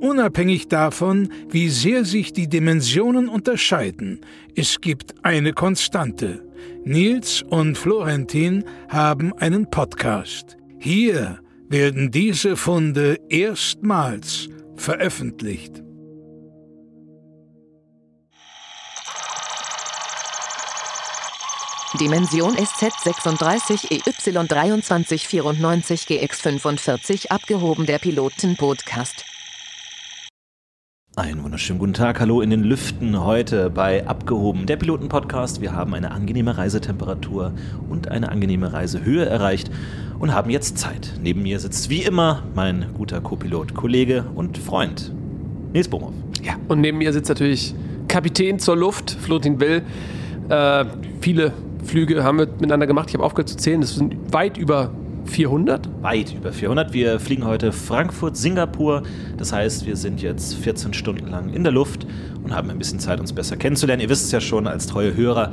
[0.00, 4.24] Unabhängig davon, wie sehr sich die Dimensionen unterscheiden,
[4.56, 6.42] es gibt eine Konstante.
[6.84, 10.56] Nils und Florentin haben einen Podcast.
[10.78, 15.82] Hier werden diese Funde erstmals veröffentlicht.
[22.00, 29.26] Dimension SZ36 EY2394 GX45 abgehoben der Piloten-Podcast.
[31.16, 35.60] Einen wunderschönen guten Tag, hallo in den Lüften heute bei Abgehoben, der Piloten-Podcast.
[35.60, 37.52] Wir haben eine angenehme Reisetemperatur
[37.88, 39.72] und eine angenehme Reisehöhe erreicht
[40.20, 41.14] und haben jetzt Zeit.
[41.20, 45.12] Neben mir sitzt wie immer mein guter Co-Pilot, Kollege und Freund,
[45.72, 46.14] Nils Bomhoff.
[46.44, 47.74] Ja, und neben mir sitzt natürlich
[48.06, 49.82] Kapitän zur Luft, Flotin Will.
[50.48, 50.84] Äh,
[51.20, 53.08] viele Flüge haben wir miteinander gemacht.
[53.08, 53.80] Ich habe aufgehört zu zählen.
[53.80, 54.92] Das sind weit über
[55.24, 55.88] 400?
[56.02, 56.92] Weit über 400.
[56.92, 59.02] Wir fliegen heute Frankfurt, Singapur.
[59.36, 62.06] Das heißt, wir sind jetzt 14 Stunden lang in der Luft
[62.42, 64.02] und haben ein bisschen Zeit, uns besser kennenzulernen.
[64.02, 65.52] Ihr wisst es ja schon, als treue Hörer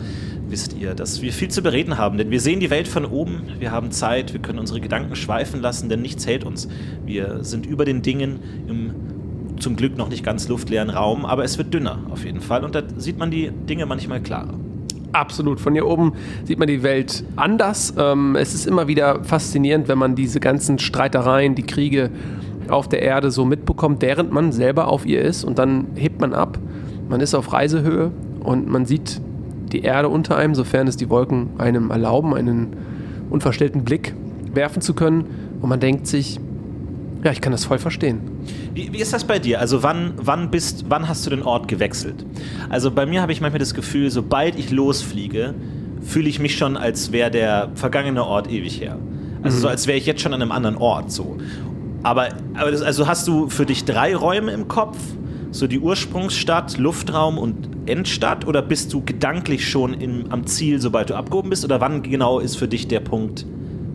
[0.49, 2.17] wisst ihr, dass wir viel zu bereden haben.
[2.17, 5.61] Denn wir sehen die Welt von oben, wir haben Zeit, wir können unsere Gedanken schweifen
[5.61, 6.67] lassen, denn nichts hält uns.
[7.05, 8.91] Wir sind über den Dingen im
[9.59, 12.75] zum Glück noch nicht ganz luftleeren Raum, aber es wird dünner auf jeden Fall und
[12.75, 14.53] da sieht man die Dinge manchmal klarer.
[15.11, 15.59] Absolut.
[15.59, 16.13] Von hier oben
[16.43, 17.93] sieht man die Welt anders.
[17.97, 22.09] Ähm, es ist immer wieder faszinierend, wenn man diese ganzen Streitereien, die Kriege
[22.69, 25.43] auf der Erde so mitbekommt, während man selber auf ihr ist.
[25.43, 26.59] Und dann hebt man ab.
[27.09, 29.21] Man ist auf Reisehöhe und man sieht
[29.71, 32.75] die Erde unter einem, sofern es die Wolken einem erlauben, einen
[33.29, 34.13] unverstellten Blick
[34.53, 35.25] werfen zu können.
[35.61, 36.39] Und man denkt sich,
[37.23, 38.19] ja, ich kann das voll verstehen.
[38.73, 39.59] Wie, wie, ist das bei dir?
[39.59, 42.25] Also wann, wann, bist, wann hast du den Ort gewechselt?
[42.69, 45.55] Also bei mir habe ich manchmal das Gefühl, sobald ich losfliege,
[46.01, 48.97] fühle ich mich schon, als wäre der vergangene Ort ewig her.
[49.43, 49.61] Also mhm.
[49.61, 51.11] so, als wäre ich jetzt schon an einem anderen Ort.
[51.11, 51.37] So.
[52.03, 54.97] Aber, aber das, also hast du für dich drei Räume im Kopf?
[55.51, 58.45] So die Ursprungsstadt, Luftraum und Endstadt?
[58.45, 61.65] Oder bist du gedanklich schon im, am Ziel, sobald du abgehoben bist?
[61.65, 63.45] Oder wann genau ist für dich der Punkt,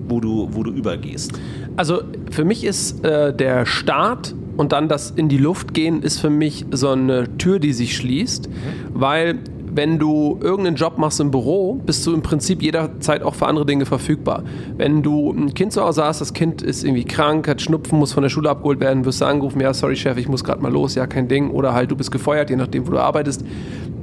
[0.09, 1.33] wo du, wo du übergehst?
[1.77, 6.19] Also für mich ist äh, der Start und dann das in die Luft gehen ist
[6.19, 8.55] für mich so eine Tür, die sich schließt, mhm.
[8.93, 9.39] weil
[9.75, 13.65] wenn du irgendeinen Job machst im Büro, bist du im Prinzip jederzeit auch für andere
[13.65, 14.43] Dinge verfügbar.
[14.77, 18.13] Wenn du ein Kind zu Hause hast, das Kind ist irgendwie krank, hat Schnupfen, muss
[18.13, 20.73] von der Schule abgeholt werden, wirst du angerufen, ja, sorry Chef, ich muss gerade mal
[20.73, 21.51] los, ja, kein Ding.
[21.51, 23.45] Oder halt, du bist gefeuert, je nachdem, wo du arbeitest.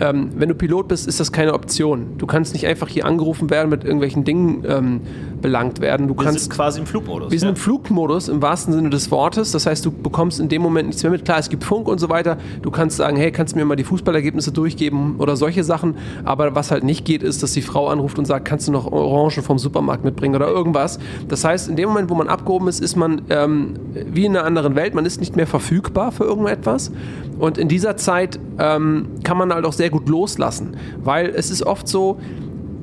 [0.01, 2.17] Ähm, wenn du Pilot bist, ist das keine Option.
[2.17, 5.01] Du kannst nicht einfach hier angerufen werden, mit irgendwelchen Dingen ähm,
[5.41, 6.07] belangt werden.
[6.07, 7.31] Du wir kannst, sind quasi im Flugmodus.
[7.31, 7.39] Wir ja.
[7.39, 9.51] sind im Flugmodus im wahrsten Sinne des Wortes.
[9.51, 11.25] Das heißt, du bekommst in dem Moment nichts mehr mit.
[11.25, 12.37] Klar, es gibt Funk und so weiter.
[12.61, 15.95] Du kannst sagen, hey, kannst du mir mal die Fußballergebnisse durchgeben oder solche Sachen.
[16.25, 18.91] Aber was halt nicht geht, ist, dass die Frau anruft und sagt, kannst du noch
[18.91, 20.99] Orangen vom Supermarkt mitbringen oder irgendwas.
[21.27, 24.45] Das heißt, in dem Moment, wo man abgehoben ist, ist man ähm, wie in einer
[24.45, 24.93] anderen Welt.
[24.93, 26.91] Man ist nicht mehr verfügbar für irgendetwas.
[27.39, 31.63] Und in dieser Zeit ähm, kann man halt auch sehr gut loslassen, weil es ist
[31.63, 32.19] oft so,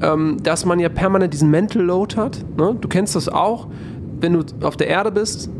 [0.03, 2.44] ähm, dass man ja permanent diesen Mental Load hat.
[2.56, 2.76] Ne?
[2.81, 3.66] Du kennst das auch,
[4.20, 5.50] wenn du auf der Erde bist,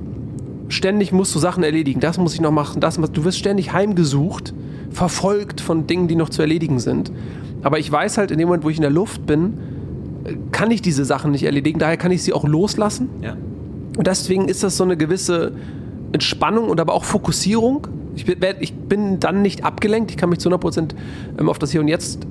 [0.69, 2.01] ständig musst du Sachen erledigen.
[2.01, 4.55] Das muss ich noch machen, das Du wirst ständig heimgesucht,
[4.97, 7.13] verfolgt von Dingen, die noch zu erledigen sind.
[7.63, 9.59] Aber ich weiß halt, in dem Moment, wo ich in der Luft bin,
[10.53, 11.79] kann ich diese Sachen nicht erledigen.
[11.79, 13.09] Daher kann ich sie auch loslassen.
[13.23, 13.37] Ja.
[13.97, 15.53] Und deswegen ist das so eine gewisse
[16.13, 20.39] Entspannung und aber auch Fokussierung ich bin, ich bin dann nicht abgelenkt, ich kann mich
[20.39, 20.95] zu 100%
[21.39, 22.27] ähm, auf das Hier und Jetzt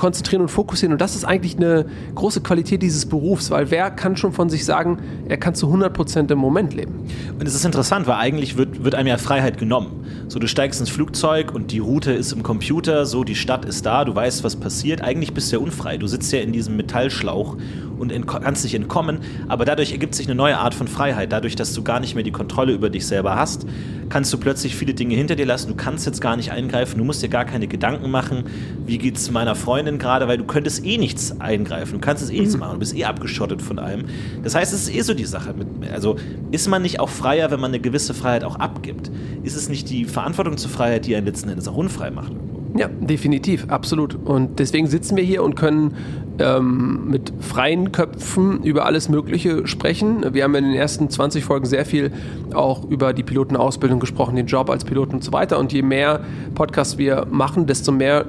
[0.00, 0.94] konzentrieren und fokussieren.
[0.94, 1.84] Und das ist eigentlich eine
[2.14, 6.32] große Qualität dieses Berufs, weil wer kann schon von sich sagen, er kann zu 100%
[6.32, 7.04] im Moment leben?
[7.38, 10.06] Und es ist interessant, weil eigentlich wird, wird einem ja Freiheit genommen.
[10.28, 13.84] So, du steigst ins Flugzeug und die Route ist im Computer, so, die Stadt ist
[13.84, 15.02] da, du weißt, was passiert.
[15.02, 15.98] Eigentlich bist du ja unfrei.
[15.98, 17.58] Du sitzt ja in diesem Metallschlauch
[17.98, 19.18] und kannst dich entkommen,
[19.48, 21.30] aber dadurch ergibt sich eine neue Art von Freiheit.
[21.32, 23.66] Dadurch, dass du gar nicht mehr die Kontrolle über dich selber hast,
[24.08, 25.68] kannst du plötzlich viele Dinge hinter dir lassen.
[25.68, 28.44] Du kannst jetzt gar nicht eingreifen, du musst dir gar keine Gedanken machen,
[28.86, 32.30] wie geht es meiner Freundin gerade, weil du könntest eh nichts eingreifen, du kannst es
[32.30, 32.40] eh mhm.
[32.40, 34.04] nichts machen, du bist eh abgeschottet von allem.
[34.42, 35.54] Das heißt, es ist eh so die Sache.
[35.54, 36.16] Mit, also
[36.50, 39.10] ist man nicht auch freier, wenn man eine gewisse Freiheit auch abgibt?
[39.42, 42.32] Ist es nicht die Verantwortung zur Freiheit, die einen letzten Endes auch unfrei macht?
[42.76, 44.14] Ja, definitiv, absolut.
[44.14, 45.96] Und deswegen sitzen wir hier und können
[46.38, 50.24] ähm, mit freien Köpfen über alles Mögliche sprechen.
[50.32, 52.12] Wir haben in den ersten 20 Folgen sehr viel
[52.54, 55.58] auch über die Pilotenausbildung gesprochen, den Job als Piloten und so weiter.
[55.58, 56.20] Und je mehr
[56.54, 58.24] Podcasts wir machen, desto mehr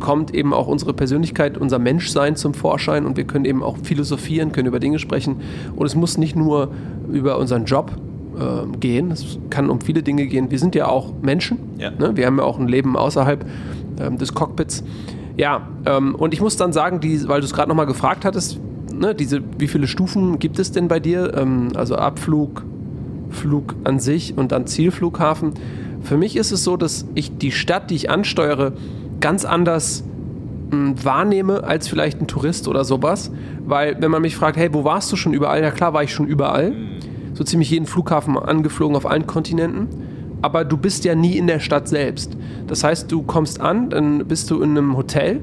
[0.00, 4.52] kommt eben auch unsere Persönlichkeit, unser Menschsein zum Vorschein und wir können eben auch philosophieren,
[4.52, 5.36] können über Dinge sprechen.
[5.76, 6.68] Und es muss nicht nur
[7.12, 7.92] über unseren Job
[8.38, 10.50] äh, gehen, es kann um viele Dinge gehen.
[10.50, 11.90] Wir sind ja auch Menschen, Ja.
[11.90, 12.16] ne?
[12.16, 13.44] wir haben ja auch ein Leben außerhalb
[14.00, 14.82] ähm, des Cockpits.
[15.36, 18.60] Ja, ähm, und ich muss dann sagen, die, weil du es gerade nochmal gefragt hattest,
[18.92, 21.34] ne, diese, wie viele Stufen gibt es denn bei dir?
[21.36, 22.64] Ähm, also Abflug,
[23.30, 25.52] Flug an sich und dann Zielflughafen.
[26.02, 28.72] Für mich ist es so, dass ich die Stadt, die ich ansteuere,
[29.24, 30.04] ganz anders
[30.70, 33.30] mh, wahrnehme als vielleicht ein Tourist oder sowas.
[33.64, 35.62] Weil wenn man mich fragt, hey, wo warst du schon überall?
[35.62, 36.74] Ja klar, war ich schon überall.
[37.32, 39.88] So ziemlich jeden Flughafen angeflogen auf allen Kontinenten.
[40.42, 42.36] Aber du bist ja nie in der Stadt selbst.
[42.66, 45.40] Das heißt, du kommst an, dann bist du in einem Hotel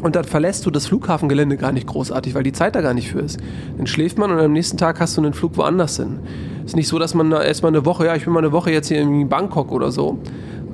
[0.00, 3.10] und dann verlässt du das Flughafengelände gar nicht großartig, weil die Zeit da gar nicht
[3.10, 3.40] für ist.
[3.76, 6.20] Dann schläft man und am nächsten Tag hast du einen Flug woanders hin.
[6.64, 8.86] Ist nicht so, dass man erstmal eine Woche, ja, ich bin mal eine Woche jetzt
[8.86, 10.20] hier in Bangkok oder so.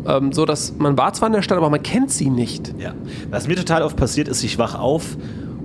[0.06, 2.74] Ähm, so dass man war zwar in der Stadt, aber man kennt sie nicht.
[2.78, 2.94] Ja.
[3.30, 5.16] Was mir total oft passiert ist, ich wach auf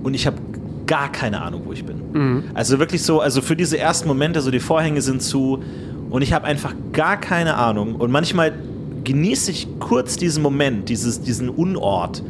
[0.02, 0.38] und ich habe
[0.86, 1.96] gar keine Ahnung, wo ich bin.
[2.12, 2.44] Mhm.
[2.54, 5.62] Also wirklich so, also für diese ersten Momente, so die Vorhänge sind zu
[6.10, 7.94] und ich habe einfach gar keine Ahnung.
[7.94, 8.52] Und manchmal
[9.04, 12.22] genieße ich kurz diesen Moment, dieses, diesen Unort,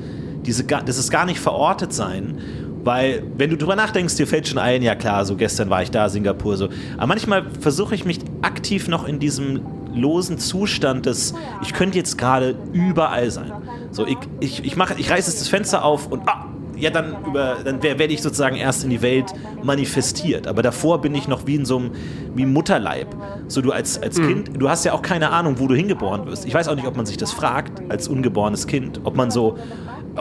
[0.44, 2.38] diese, dieses gar nicht verortet sein.
[2.82, 5.90] Weil, wenn du drüber nachdenkst, dir fällt schon ein, ja klar, so gestern war ich
[5.90, 6.68] da, Singapur, so.
[6.96, 9.60] Aber manchmal versuche ich mich aktiv noch in diesem
[9.94, 13.52] losen Zustand des, ich könnte jetzt gerade überall sein.
[13.90, 16.46] So, ich, ich, ich, mache, ich reiße jetzt das Fenster auf und ah,
[16.76, 19.32] ja, dann, über, dann wer- werde ich sozusagen erst in die Welt
[19.62, 20.46] manifestiert.
[20.46, 21.90] Aber davor bin ich noch wie in so einem
[22.34, 23.08] wie im Mutterleib.
[23.48, 26.46] So du als, als Kind, du hast ja auch keine Ahnung, wo du hingeboren wirst.
[26.46, 29.58] Ich weiß auch nicht, ob man sich das fragt als ungeborenes Kind, ob man so,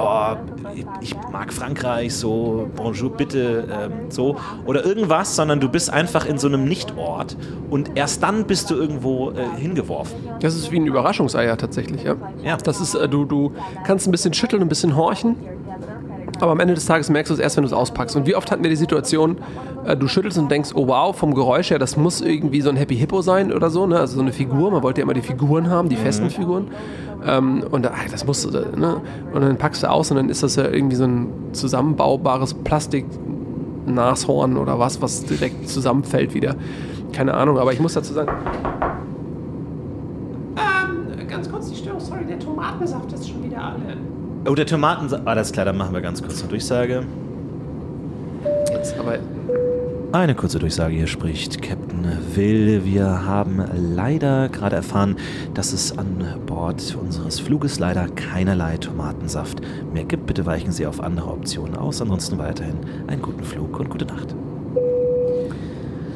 [0.01, 0.37] oh,
[1.01, 6.37] ich, mag Frankreich, so, bonjour, bitte, ähm, so, oder irgendwas, sondern du bist einfach in
[6.37, 7.37] so einem Nichtort
[7.69, 10.17] und erst dann bist du irgendwo äh, hingeworfen.
[10.39, 12.15] Das ist wie ein Überraschungseier tatsächlich, ja.
[12.43, 12.57] Ja.
[12.57, 13.53] Das ist, äh, du, du
[13.85, 15.35] kannst ein bisschen schütteln, ein bisschen horchen,
[16.39, 18.15] aber am Ende des Tages merkst du es erst, wenn du es auspackst.
[18.15, 19.37] Und wie oft hatten wir die Situation,
[19.95, 22.95] du schüttelst und denkst, oh wow, vom Geräusch her, das muss irgendwie so ein Happy
[22.95, 24.00] Hippo sein oder so, ne?
[24.00, 24.71] Also so eine Figur.
[24.71, 26.68] Man wollte ja immer die Figuren haben, die festen Figuren.
[27.25, 29.01] Ähm, und da, ach, das muss, äh, ne?
[29.33, 33.06] Und dann packst du aus und dann ist das ja irgendwie so ein zusammenbaubares Plastik.
[33.89, 36.56] Nashorn oder was, was direkt zusammenfällt wieder.
[37.12, 38.31] Keine Ahnung, aber ich muss dazu sagen,
[40.57, 43.97] Ähm, ganz kurz die Störung, sorry, der Tomatensaft ist schon wieder alle.
[44.47, 45.13] Oh, der Tomaten...
[45.27, 47.03] Alles klar, dann machen wir ganz kurz eine Durchsage.
[48.71, 49.18] jetzt aber
[50.11, 52.03] Eine kurze Durchsage hier spricht Captain
[52.33, 52.83] Will.
[52.83, 53.63] Wir haben
[53.95, 55.17] leider gerade erfahren,
[55.53, 59.61] dass es an Bord unseres Fluges leider keinerlei Tomatensaft
[59.94, 60.25] mehr gibt.
[60.25, 62.01] Bitte weichen Sie auf andere Optionen aus.
[62.01, 64.33] Ansonsten weiterhin einen guten Flug und gute Nacht.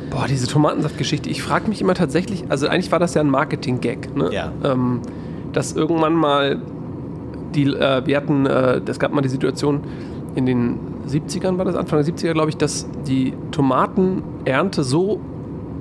[0.09, 1.29] Boah, diese Tomatensaftgeschichte.
[1.29, 4.33] Ich frage mich immer tatsächlich, also eigentlich war das ja ein Marketing-Gag, ne?
[4.33, 4.51] Ja.
[4.63, 5.01] Ähm,
[5.51, 6.59] dass irgendwann mal
[7.53, 9.81] die, äh, wir hatten, äh, es gab mal die Situation
[10.35, 15.19] in den 70ern, war das Anfang der 70er, glaube ich, dass die Tomatenernte so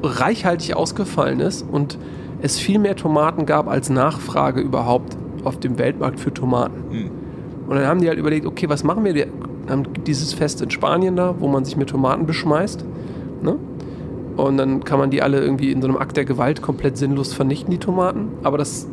[0.02, 1.98] reichhaltig ausgefallen ist und
[2.42, 6.82] es viel mehr Tomaten gab als Nachfrage überhaupt auf dem Weltmarkt für Tomaten.
[7.68, 9.12] Und dann haben die halt überlegt, okay, was machen wir?
[9.12, 9.24] Die
[9.68, 12.84] haben dieses Fest in Spanien da, wo man sich mit Tomaten beschmeißt.
[13.42, 13.56] Ne?
[14.36, 17.32] Und dann kann man die alle irgendwie in so einem Akt der Gewalt komplett sinnlos
[17.32, 18.28] vernichten, die Tomaten.
[18.42, 18.88] Aber das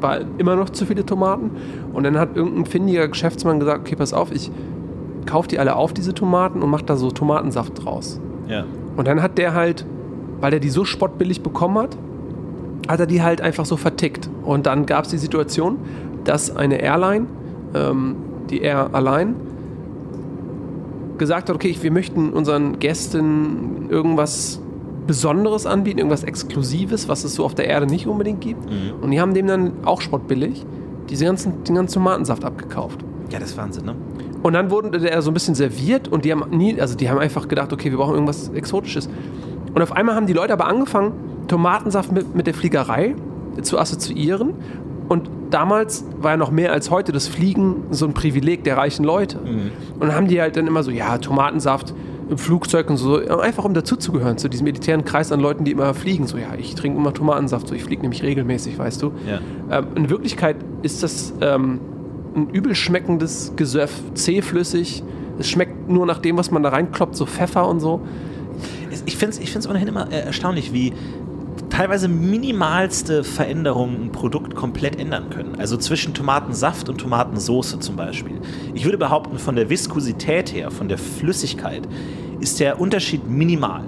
[0.00, 1.50] war immer noch zu viele Tomaten.
[1.92, 4.50] Und dann hat irgendein findiger Geschäftsmann gesagt, okay, pass auf, ich
[5.26, 8.20] kaufe die alle auf, diese Tomaten, und mache da so Tomatensaft draus.
[8.48, 8.64] Ja.
[8.96, 9.86] Und dann hat der halt,
[10.40, 11.96] weil er die so spottbillig bekommen hat,
[12.88, 14.28] hat er die halt einfach so vertickt.
[14.44, 15.78] Und dann gab es die Situation,
[16.24, 17.26] dass eine Airline,
[17.74, 18.16] ähm,
[18.50, 19.36] die Air Align,
[21.18, 24.60] gesagt hat, okay, wir möchten unseren Gästen irgendwas
[25.06, 28.66] Besonderes anbieten, irgendwas Exklusives, was es so auf der Erde nicht unbedingt gibt.
[29.00, 30.64] Und die haben dem dann auch spottbillig
[31.10, 33.04] diese ganzen, den ganzen Tomatensaft abgekauft.
[33.30, 33.94] Ja, das ist Wahnsinn, ne?
[34.44, 37.18] Und dann wurde der so ein bisschen serviert und die haben nie, also die haben
[37.18, 39.08] einfach gedacht, okay, wir brauchen irgendwas Exotisches.
[39.74, 41.12] Und auf einmal haben die Leute aber angefangen,
[41.48, 43.14] Tomatensaft mit, mit der Fliegerei
[43.62, 44.52] zu assoziieren.
[45.08, 49.02] Und damals war ja noch mehr als heute das Fliegen so ein Privileg der reichen
[49.02, 49.38] Leute.
[49.94, 51.94] Und dann haben die halt dann immer so, ja, Tomatensaft
[52.28, 55.94] im Flugzeug und so, einfach um dazuzugehören, zu diesem elitären Kreis an Leuten, die immer
[55.94, 56.26] fliegen.
[56.26, 59.12] So, ja, ich trinke immer Tomatensaft, so, ich fliege nämlich regelmäßig, weißt du.
[59.26, 59.78] Ja.
[59.78, 61.80] Ähm, in Wirklichkeit ist das ähm,
[62.34, 65.02] ein übel schmeckendes Gesöff, zähflüssig.
[65.38, 68.00] Es schmeckt nur nach dem, was man da reinkloppt, so Pfeffer und so.
[69.06, 70.92] Ich finde es ich ohnehin immer äh, erstaunlich, wie
[71.70, 75.56] teilweise minimalste Veränderungen ein Produkt komplett ändern können.
[75.58, 78.40] Also zwischen Tomatensaft und Tomatensoße zum Beispiel.
[78.74, 81.82] Ich würde behaupten, von der Viskosität her, von der Flüssigkeit,
[82.44, 83.82] ist der Unterschied minimal.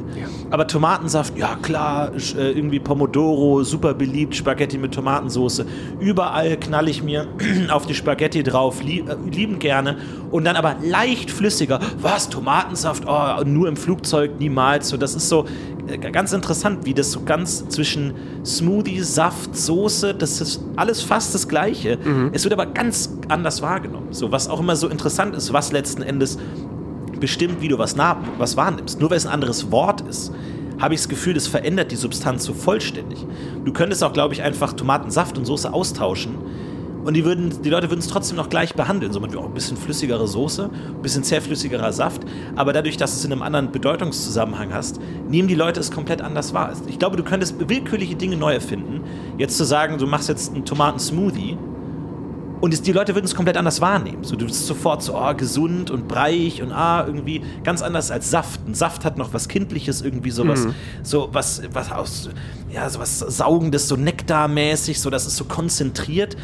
[0.51, 5.67] Aber Tomatensaft, ja klar, äh, irgendwie Pomodoro, super beliebt, Spaghetti mit Tomatensoße.
[6.01, 7.29] Überall knall ich mir
[7.71, 9.99] auf die Spaghetti drauf, lie äh, liebend gerne.
[10.31, 11.81] Und dann aber leicht flüssiger.
[12.01, 13.05] Was, Tomatensaft?
[13.07, 14.89] Oh, nur im Flugzeug, niemals.
[14.89, 15.45] So, das ist so
[15.87, 21.35] äh, ganz interessant, wie das so ganz zwischen Smoothie, Saft, Soße, das ist alles fast
[21.35, 21.99] das Gleiche.
[22.33, 24.09] Es wird aber ganz anders wahrgenommen.
[24.13, 26.39] So, was auch immer so interessant ist, was letzten Endes
[27.21, 29.01] bestimmt, wie du was, nah, was wahrnimmst.
[29.01, 30.33] Nur weil es ein anderes Wort ist,
[30.79, 33.25] habe ich das Gefühl, das verändert die Substanz so vollständig.
[33.65, 36.35] Du könntest auch, glaube ich, einfach Tomatensaft und Soße austauschen
[37.07, 39.13] und die, würden, die Leute würden es trotzdem noch gleich behandeln.
[39.13, 42.23] So mit oh, ein bisschen flüssigere Soße, ein bisschen zähflüssigerer Saft.
[42.57, 46.53] Aber dadurch, dass es in einem anderen Bedeutungszusammenhang hast, nehmen die Leute es komplett anders
[46.53, 46.73] wahr.
[46.89, 49.03] Ich glaube, du könntest willkürliche Dinge neu erfinden.
[49.39, 51.57] Jetzt zu sagen, du machst jetzt einen Tomatensmoothie
[52.61, 54.25] und es, die Leute würden es komplett anders wahrnehmen.
[54.25, 58.31] So, du bist sofort so, oh, gesund und breich und ah, irgendwie ganz anders als
[58.31, 58.67] Saft.
[58.67, 60.67] Ein Saft hat noch was Kindliches, irgendwie sowas,
[61.03, 62.31] so was, was aus,
[62.73, 66.37] ja, so was Saugendes, so nektarmäßig, so, das ist so konzentriert.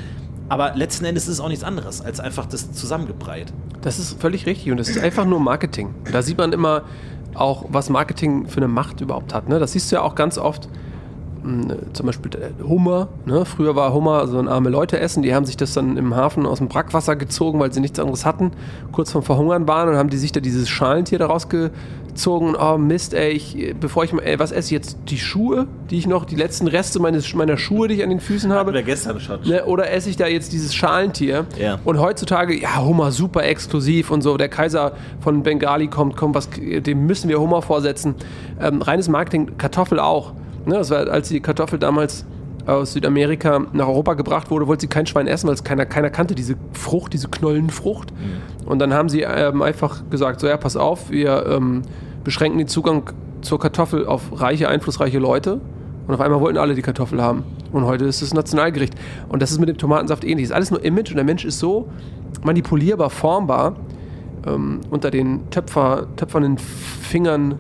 [0.49, 3.53] Aber letzten Endes ist es auch nichts anderes, als einfach das zusammengebreit.
[3.81, 5.95] Das ist völlig richtig und das ist einfach nur Marketing.
[6.11, 6.83] Da sieht man immer
[7.35, 9.49] auch, was Marketing für eine Macht überhaupt hat.
[9.49, 9.59] Ne?
[9.59, 10.69] Das siehst du ja auch ganz oft.
[11.43, 13.09] Mh, Zum Beispiel der Hummer.
[13.27, 13.45] Ne?
[13.45, 15.23] Früher war Hummer so ein arme Leute essen.
[15.23, 18.25] Die haben sich das dann im Hafen aus dem Brackwasser gezogen, weil sie nichts anderes
[18.27, 18.53] hatten.
[18.93, 22.55] Kurz vorm Verhungern waren und haben die sich da dieses Schalentier daraus gezogen.
[22.61, 24.99] Oh Mist, ey, ich, bevor ich mal, ey, was esse ich jetzt?
[25.09, 28.21] Die Schuhe, die ich noch, die letzten Reste meines, meiner Schuhe, die ich an den
[28.21, 28.71] Füßen habe.
[28.71, 29.41] Oder gestern schon.
[29.43, 31.47] Ne, oder esse ich da jetzt dieses Schalentier?
[31.59, 31.79] Ja.
[31.85, 34.37] Und heutzutage, ja, Hummer super exklusiv und so.
[34.37, 38.15] Der Kaiser von Bengali kommt, kommt was, dem müssen wir Hummer vorsetzen.
[38.61, 40.33] Ähm, reines Marketing, Kartoffel auch.
[40.67, 42.25] Ne, das war, als die Kartoffel damals
[42.67, 46.11] aus Südamerika nach Europa gebracht wurde, wollte sie kein Schwein essen, weil es keiner, keiner
[46.11, 48.13] kannte, diese Frucht, diese Knollenfrucht.
[48.67, 51.83] Und dann haben sie ähm, einfach gesagt, so ja, pass auf, wir ähm,
[52.23, 55.61] beschränken den Zugang zur Kartoffel auf reiche, einflussreiche Leute.
[56.07, 57.45] Und auf einmal wollten alle die Kartoffel haben.
[57.73, 58.95] Und heute ist es Nationalgericht.
[59.29, 60.45] Und das ist mit dem Tomatensaft ähnlich.
[60.45, 61.89] Es ist alles nur Image und der Mensch ist so
[62.45, 63.77] manipulierbar, formbar
[64.47, 67.53] ähm, unter den Töpfer, töpfernden Fingern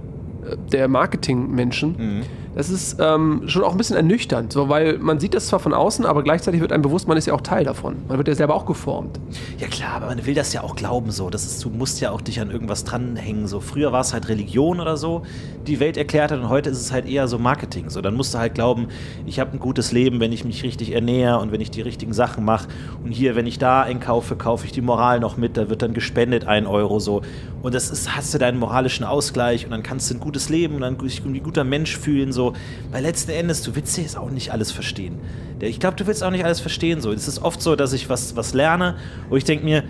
[0.45, 2.23] äh, der Marketingmenschen.
[2.55, 5.73] Das ist ähm, schon auch ein bisschen ernüchternd, so, weil man sieht das zwar von
[5.73, 7.97] außen, aber gleichzeitig wird einem bewusst, man ist ja auch Teil davon.
[8.09, 9.19] Man wird ja selber auch geformt.
[9.59, 11.31] Ja klar, aber man will das ja auch glauben so.
[11.31, 13.47] Das ist, du musst ja auch dich an irgendwas dranhängen.
[13.47, 15.23] So früher war es halt Religion oder so,
[15.67, 17.89] die Welt erklärt hat und heute ist es halt eher so Marketing.
[17.89, 18.89] So dann musst du halt glauben,
[19.25, 22.13] ich habe ein gutes Leben, wenn ich mich richtig ernähre und wenn ich die richtigen
[22.13, 22.69] Sachen mache.
[23.03, 25.57] Und hier, wenn ich da einkaufe, kaufe ich die Moral noch mit.
[25.57, 27.23] Da wird dann gespendet ein Euro so.
[27.63, 30.75] Und das ist, hast du deinen moralischen Ausgleich und dann kannst du ein gutes Leben
[30.75, 32.55] und dann dich ein guter Mensch fühlen so.
[32.91, 35.19] Weil letzten Endes, du willst jetzt auch nicht alles verstehen.
[35.61, 37.13] Ich glaube, du willst auch nicht alles verstehen so.
[37.13, 38.97] Es ist oft so, dass ich was, was lerne
[39.31, 39.85] und ich denke mir,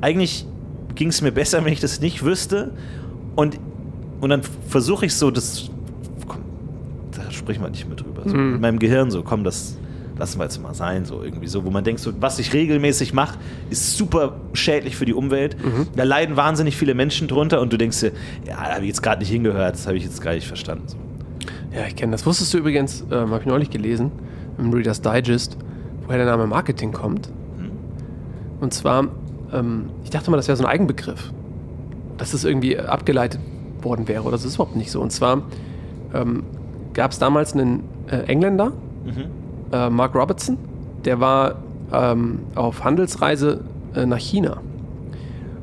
[0.00, 0.46] eigentlich
[0.94, 2.72] ging es mir besser, wenn ich das nicht wüsste.
[3.36, 3.58] Und,
[4.20, 5.70] und dann versuche ich so, das.
[6.26, 6.40] Komm,
[7.12, 8.22] da sprechen wir nicht mehr drüber.
[8.24, 9.76] So, In meinem Gehirn so, komm, das
[10.18, 13.14] lassen wir jetzt mal sein, so irgendwie so, wo man denkt, so, was ich regelmäßig
[13.14, 13.38] mache,
[13.70, 15.56] ist super schädlich für die Umwelt.
[15.96, 18.12] Da leiden wahnsinnig viele Menschen drunter und du denkst dir,
[18.46, 20.84] ja, da habe ich jetzt gerade nicht hingehört, das habe ich jetzt gar nicht verstanden.
[20.88, 20.96] So.
[21.74, 22.26] Ja, ich kenne das.
[22.26, 24.10] Wusstest du übrigens, ähm, habe ich neulich gelesen,
[24.58, 25.56] im Reader's Digest,
[26.06, 27.30] woher der Name Marketing kommt?
[28.60, 29.06] Und zwar,
[29.52, 31.32] ähm, ich dachte mal, das wäre so ein Eigenbegriff.
[32.16, 33.38] Dass es irgendwie abgeleitet
[33.82, 34.22] worden wäre.
[34.22, 35.00] Oder das ist überhaupt nicht so.
[35.00, 35.42] Und zwar
[36.12, 36.42] ähm,
[36.94, 38.72] gab es damals einen äh, Engländer,
[39.72, 40.58] äh, Mark Robertson,
[41.04, 41.56] der war
[41.92, 43.60] ähm, auf Handelsreise
[43.94, 44.58] äh, nach China.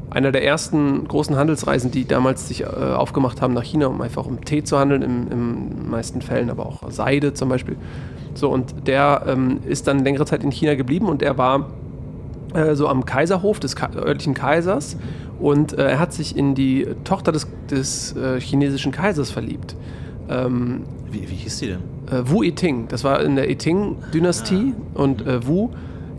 [0.10, 4.26] Einer der ersten großen Handelsreisen, die damals sich äh, aufgemacht haben nach China, um einfach
[4.26, 7.76] um Tee zu handeln, im, im meisten Fällen, aber auch Seide zum Beispiel.
[8.34, 11.70] So, und der ähm, ist dann längere Zeit in China geblieben und er war
[12.54, 14.98] äh, so am Kaiserhof des Ka örtlichen Kaisers
[15.40, 19.76] und äh, er hat sich in die Tochter des, des äh, chinesischen Kaisers verliebt.
[20.30, 21.80] Ähm, Wie, wie hieß die denn?
[22.12, 22.88] äh, Wu Yiting.
[22.88, 25.70] Das war in der Yiting-Dynastie und äh, Wu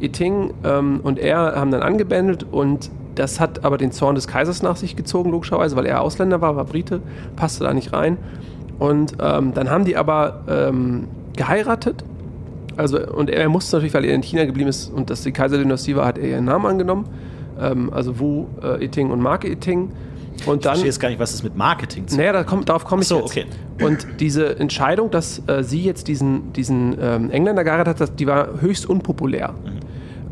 [0.01, 4.63] Yiting ähm, und er haben dann angebändelt und das hat aber den Zorn des Kaisers
[4.63, 7.01] nach sich gezogen, logischerweise, weil er Ausländer war, war Brite,
[7.35, 8.19] passte da nicht rein.
[8.79, 12.05] Und ähm, dann haben die aber ähm, geheiratet.
[12.77, 15.97] Also, und er musste natürlich, weil er in China geblieben ist und das die Kaiserdynastie
[15.97, 17.07] war, hat er ihren Namen angenommen.
[17.59, 19.93] Ähm, also Wu äh, Yiting und Marke Yiting.
[20.45, 20.73] Und Ich dann.
[20.73, 23.09] verstehe jetzt gar nicht, was das mit Marketing zu Naja, da kommt, darauf komme ich
[23.09, 23.27] so, jetzt.
[23.27, 23.47] okay.
[23.83, 28.61] Und diese Entscheidung, dass äh, sie jetzt diesen, diesen ähm, Engländer geheiratet hat, die war
[28.61, 29.55] höchst unpopulär.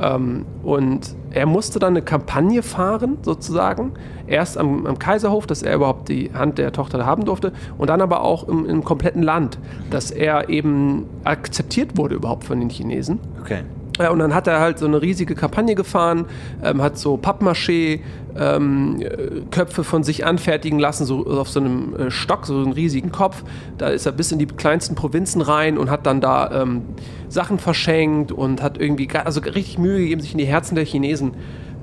[0.01, 3.93] Ähm, und er musste dann eine Kampagne fahren, sozusagen.
[4.27, 7.53] Erst am, am, Kaiserhof, dass er überhaupt die Hand der Tochter haben durfte.
[7.79, 9.59] Und dann aber auch im, im kompletten Land,
[9.91, 13.21] dass er eben akzeptiert wurde überhaupt von den Chinesen.
[13.41, 13.63] Okay.
[13.99, 16.27] Ja, und dann hat er halt so eine riesige Kampagne gefahren,
[16.65, 18.01] ähm, hat so Pappmaché
[18.37, 19.01] ähm,
[19.53, 23.45] Köpfe von sich anfertigen lassen, so auf so einem äh, Stock, so einen riesigen Kopf.
[23.79, 26.83] Da ist er bis in die kleinsten Provinzen rein und hat dann da ähm,
[27.29, 31.35] Sachen verschenkt und hat irgendwie also richtig Mühe gegeben, sich in die Herzen der Chinesen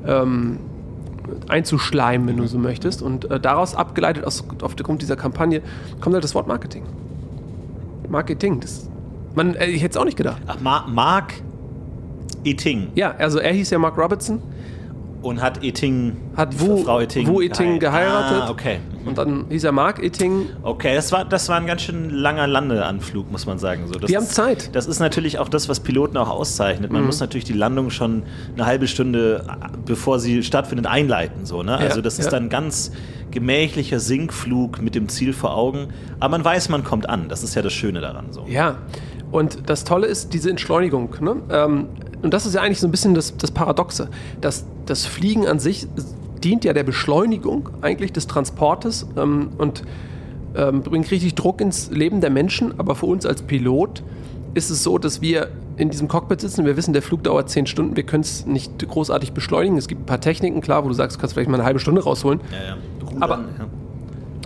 [0.06, 0.60] ähm,
[1.48, 3.01] einzuschleimen, wenn du so möchtest.
[3.01, 5.62] Und äh, daraus abgeleitet, aus, aufgrund dieser Kampagne,
[6.01, 6.84] kommt halt das Wort Marketing.
[8.10, 8.89] Marketing, das,
[9.34, 10.41] man, äh, ich hätte es auch nicht gedacht.
[10.48, 11.36] Ach, Ma Mark
[12.43, 12.88] Eting.
[12.95, 14.41] Ja, also er hieß ja Mark Robertson.
[15.21, 18.41] Und hat Eting, hat Wu, Frau Eting, Wu Eting geheiratet.
[18.41, 18.79] Ah, okay.
[19.05, 20.48] Und dann hieß er Mark Eting.
[20.63, 23.83] Okay, das war, das war ein ganz schön langer Landeanflug, muss man sagen.
[23.86, 24.75] So, Wir haben Zeit.
[24.75, 26.91] Das ist natürlich auch das, was Piloten auch auszeichnet.
[26.91, 27.05] Man Mhm.
[27.05, 28.24] muss natürlich die Landung schon
[28.55, 29.45] eine halbe Stunde,
[29.86, 31.45] bevor sie stattfindet, einleiten.
[31.45, 31.74] So, ne?
[31.74, 32.31] Ja, Also das ist ja.
[32.31, 32.91] dann ganz
[33.29, 35.89] gemächlicher Sinkflug mit dem Ziel vor Augen.
[36.19, 37.29] Aber man weiß, man kommt an.
[37.29, 38.31] Das ist ja das Schöne daran.
[38.31, 38.45] So.
[38.50, 38.77] Ja,
[39.31, 41.15] und das Tolle ist diese Entschleunigung.
[41.21, 41.36] Ne?
[41.51, 41.86] Ähm,
[42.24, 44.10] und das ist ja eigentlich so ein bisschen das, das Paradoxe.
[44.42, 45.88] dass das Fliegen an sich
[46.44, 49.84] dient ja der Beschleunigung eigentlich des Transportes ähm, und
[50.56, 52.74] ähm, bringt richtig Druck ins Leben der Menschen.
[52.80, 54.04] Aber für uns als Pilot
[54.54, 56.66] ist es so, dass wir in diesem Cockpit sitzen.
[56.66, 57.96] Wir wissen, der Flug dauert 10 Stunden.
[57.96, 59.78] Wir können es nicht großartig beschleunigen.
[59.78, 61.80] Es gibt ein paar Techniken, klar, wo du sagst, du kannst vielleicht mal eine halbe
[61.80, 62.42] Stunde rausholen.
[62.51, 62.78] Ja, ja.
[63.06, 63.68] Rudern, Aber- ja.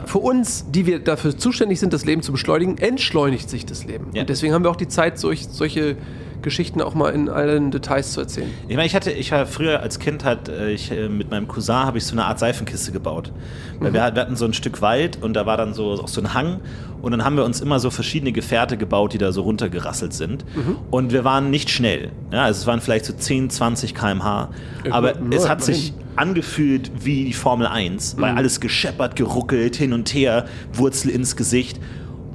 [0.06, 4.08] Für uns, die wir dafür zuständig sind, das Leben zu beschleunigen, entschleunigt sich das Leben.
[4.16, 5.98] Und deswegen haben wir auch die Zeit, solch, solche
[6.46, 8.50] Geschichten auch mal in allen Details zu erzählen.
[8.68, 11.48] Ich meine, ich hatte, ich war früher als Kind hat äh, ich äh, mit meinem
[11.48, 13.34] Cousin habe ich so eine Art Seifenkiste gebaut.
[13.80, 16.22] Weil wir, wir hatten so ein Stück Wald und da war dann so auch so
[16.22, 16.62] ein Hang
[17.02, 20.46] und dann haben wir uns immer so verschiedene Gefährte gebaut, die da so runtergerasselt sind.
[20.92, 22.12] Und wir waren nicht schnell.
[22.32, 24.50] Ja, also es waren vielleicht so 10, 20 km/h.
[24.90, 29.94] Aber Ja, es hat sich angefühlt wie die Formel 1, weil alles gescheppert, geruckelt, hin
[29.94, 31.80] und her, Wurzel ins Gesicht.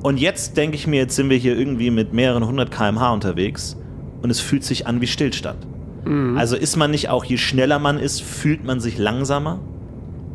[0.02, 3.76] Und jetzt denke ich mir, jetzt sind wir hier irgendwie mit mehreren hundert km/h unterwegs
[4.22, 5.66] und es fühlt sich an wie Stillstand.
[6.38, 9.58] Also ist man nicht auch, je schneller man ist, fühlt man sich langsamer?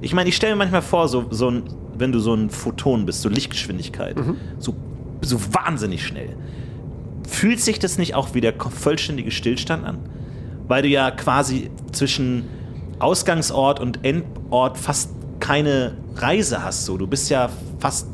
[0.01, 1.63] Ich meine, ich stelle mir manchmal vor, so, so ein,
[1.97, 4.15] wenn du so ein Photon bist, so Lichtgeschwindigkeit,
[4.59, 4.75] so,
[5.21, 6.35] so wahnsinnig schnell.
[7.27, 9.97] Fühlt sich das nicht auch wie der vollständige Stillstand an?
[10.67, 12.43] Weil du ja quasi zwischen
[12.99, 16.85] Ausgangsort und Endort fast keine Reise hast.
[16.85, 16.97] So.
[16.97, 18.07] Du bist ja fast.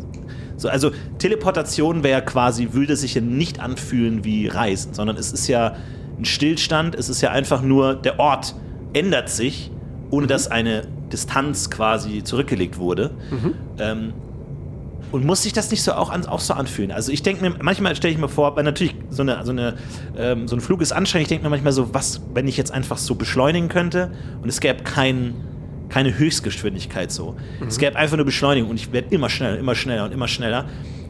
[0.61, 5.47] So, also Teleportation wäre quasi, würde sich ja nicht anfühlen wie Reisen, sondern es ist
[5.47, 5.75] ja
[6.19, 8.53] ein Stillstand, es ist ja einfach nur, der Ort
[8.93, 9.71] ändert sich,
[10.11, 13.09] ohne dass eine Distanz quasi zurückgelegt wurde.
[13.79, 14.13] Ähm,
[15.11, 16.91] und muss sich das nicht so auch, an, auch so anfühlen?
[16.91, 19.73] Also ich denke mir, manchmal stelle ich mir vor, weil natürlich so, eine, so, eine,
[20.15, 22.71] ähm, so ein Flug ist anstrengend, ich denke mir manchmal so, was, wenn ich jetzt
[22.71, 24.11] einfach so beschleunigen könnte
[24.43, 25.33] und es gäbe kein,
[25.91, 27.35] keine Höchstgeschwindigkeit so.
[27.67, 30.65] Es gäbe einfach nur Beschleunigung und ich werde immer schneller, immer schneller und immer schneller.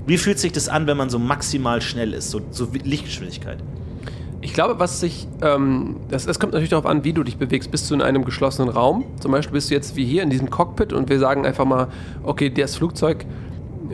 [0.08, 3.60] Wie fühlt sich das an, wenn man so maximal schnell ist, so, so Lichtgeschwindigkeit?
[4.42, 7.70] Ich glaube, was sich, ähm, das, es kommt natürlich darauf an, wie du dich bewegst.
[7.70, 9.06] Bist du in einem geschlossenen Raum?
[9.20, 11.90] Zum Beispiel bist du jetzt wie hier in diesem Cockpit und wir sagen einfach mal,
[12.24, 13.28] okay, das Flugzeug,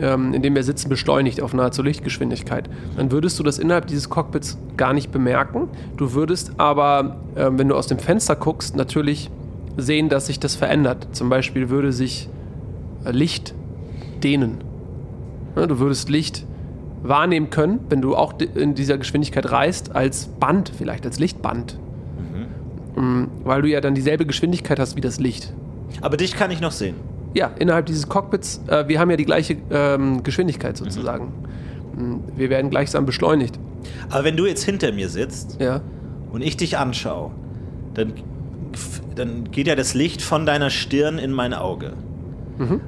[0.00, 2.70] ähm, in dem wir sitzen, beschleunigt auf nahezu Lichtgeschwindigkeit.
[2.96, 5.68] Dann würdest du das innerhalb dieses Cockpits gar nicht bemerken.
[5.98, 9.30] Du würdest aber, ähm, wenn du aus dem Fenster guckst, natürlich
[9.78, 11.08] sehen, dass sich das verändert.
[11.12, 12.28] Zum Beispiel würde sich
[13.04, 13.54] äh, Licht
[14.22, 14.58] dehnen.
[15.54, 16.44] Du würdest Licht
[17.02, 21.78] wahrnehmen können, wenn du auch in dieser Geschwindigkeit reist, als Band, vielleicht als Lichtband.
[22.96, 25.52] Mm, Weil du ja dann dieselbe Geschwindigkeit hast wie das Licht.
[26.00, 26.96] Aber dich kann ich noch sehen.
[27.34, 31.32] Ja, innerhalb dieses Cockpits, äh, wir haben ja die gleiche ähm, Geschwindigkeit sozusagen.
[31.96, 33.58] Mm, Wir werden gleichsam beschleunigt.
[34.10, 35.80] Aber wenn du jetzt hinter mir sitzt Ja.
[36.32, 37.30] und ich dich anschaue,
[37.94, 38.12] dann,
[39.18, 41.92] dann geht ja das Licht von deiner Stirn in mein Auge.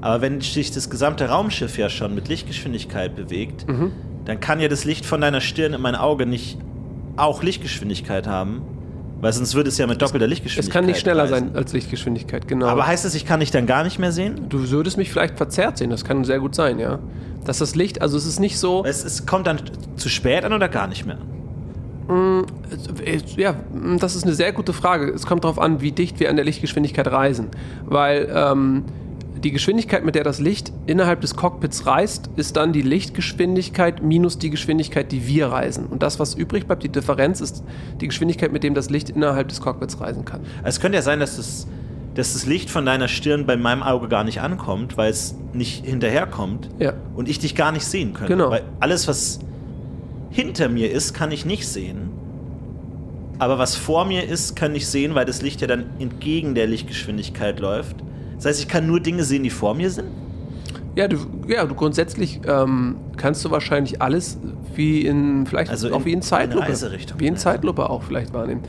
[0.00, 3.66] Aber wenn sich das gesamte Raumschiff ja schon mit Lichtgeschwindigkeit bewegt,
[4.24, 6.58] dann kann ja das Licht von deiner Stirn in mein Auge nicht
[7.16, 8.62] auch Lichtgeschwindigkeit haben,
[9.20, 11.48] weil sonst würde es ja mit doppelter Lichtgeschwindigkeit Es kann nicht schneller reisen.
[11.48, 12.66] sein als Lichtgeschwindigkeit, genau.
[12.66, 14.46] Aber heißt es, ich kann dich dann gar nicht mehr sehen?
[14.48, 16.98] du würdest mich vielleicht verzerrt sehen, das kann sehr gut sein, ja.
[17.44, 18.84] Dass das Licht, also es ist nicht so.
[18.84, 19.60] Es, es kommt dann
[19.96, 21.26] zu spät an oder gar nicht mehr an?
[22.08, 23.54] Äh, Ja,
[23.98, 25.10] das ist eine sehr gute Frage.
[25.10, 27.48] Es kommt darauf an, wie dicht wir an der Lichtgeschwindigkeit reisen.
[27.86, 28.84] Weil ähm,
[29.42, 34.38] die Geschwindigkeit, mit der das Licht innerhalb des Cockpits reist, ist dann die Lichtgeschwindigkeit minus
[34.38, 35.86] die Geschwindigkeit, die wir reisen.
[35.86, 37.62] Und das, was übrig bleibt, die Differenz, ist
[38.00, 40.40] die Geschwindigkeit, mit dem das Licht innerhalb des Cockpits reisen kann.
[40.62, 41.66] Es könnte ja sein, dass das,
[42.14, 45.86] dass das Licht von deiner Stirn bei meinem Auge gar nicht ankommt, weil es nicht
[45.86, 46.92] hinterherkommt Ja.
[47.14, 48.34] und ich dich gar nicht sehen könnte.
[48.34, 48.50] Genau.
[48.50, 49.38] Weil alles, was
[50.30, 52.10] hinter mir ist, kann ich nicht sehen.
[53.38, 56.66] aber was vor mir ist, kann ich sehen, weil das Licht ja dann entgegen der
[56.66, 57.96] Lichtgeschwindigkeit läuft.
[58.36, 60.08] Das heißt, ich kann nur Dinge sehen, die vor mir sind.
[60.94, 61.16] Ja, du,
[61.48, 64.38] ja, du grundsätzlich ähm, kannst du wahrscheinlich alles
[64.74, 66.66] wie in, vielleicht Also auch in- wie in Zeitlupe.
[66.70, 67.36] in Wie in.
[67.38, 68.60] Zeitlupe auch vielleicht wahrnehmen.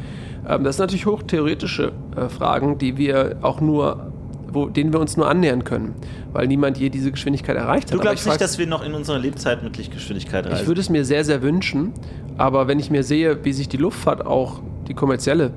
[0.47, 4.10] Ähm, das sind natürlich hochtheoretische äh, Fragen, die wir auch nur,
[4.53, 5.95] wo, denen wir uns nur annähern können,
[6.33, 7.93] weil niemand je diese Geschwindigkeit erreicht hat.
[7.97, 10.61] Du glaubst ich nicht, frag- dass wir noch in unserer Lebzeit mit Lichtgeschwindigkeit reisen?
[10.61, 11.93] Ich würde es mir sehr, sehr wünschen,
[12.37, 15.51] aber wenn ich mir sehe, wie sich die Luftfahrt auch, die kommerzielle,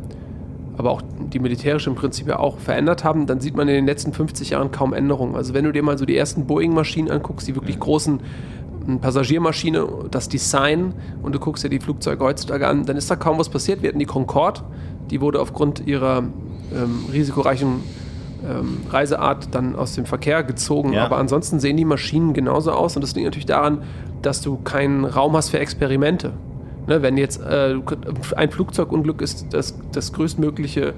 [0.76, 1.02] aber auch
[1.32, 4.50] die militärische im Prinzip ja auch verändert haben, dann sieht man in den letzten 50
[4.50, 5.36] Jahren kaum Änderungen.
[5.36, 8.18] Also wenn du dir mal so die ersten Boeing-Maschinen anguckst, die wirklich großen
[8.88, 13.14] m, Passagiermaschine, das Design und du guckst dir die Flugzeuge heutzutage an, dann ist da
[13.16, 13.82] kaum was passiert.
[13.82, 14.62] Wir hatten die Concorde,
[15.10, 16.18] die wurde aufgrund ihrer
[16.74, 17.82] ähm, risikoreichen
[18.48, 20.92] ähm, Reiseart dann aus dem Verkehr gezogen.
[20.92, 21.04] Ja.
[21.04, 23.82] Aber ansonsten sehen die Maschinen genauso aus und das liegt natürlich daran,
[24.22, 26.32] dass du keinen Raum hast für Experimente.
[26.86, 27.76] Ne, wenn jetzt äh,
[28.36, 30.92] ein Flugzeugunglück ist das, das größtmögliche,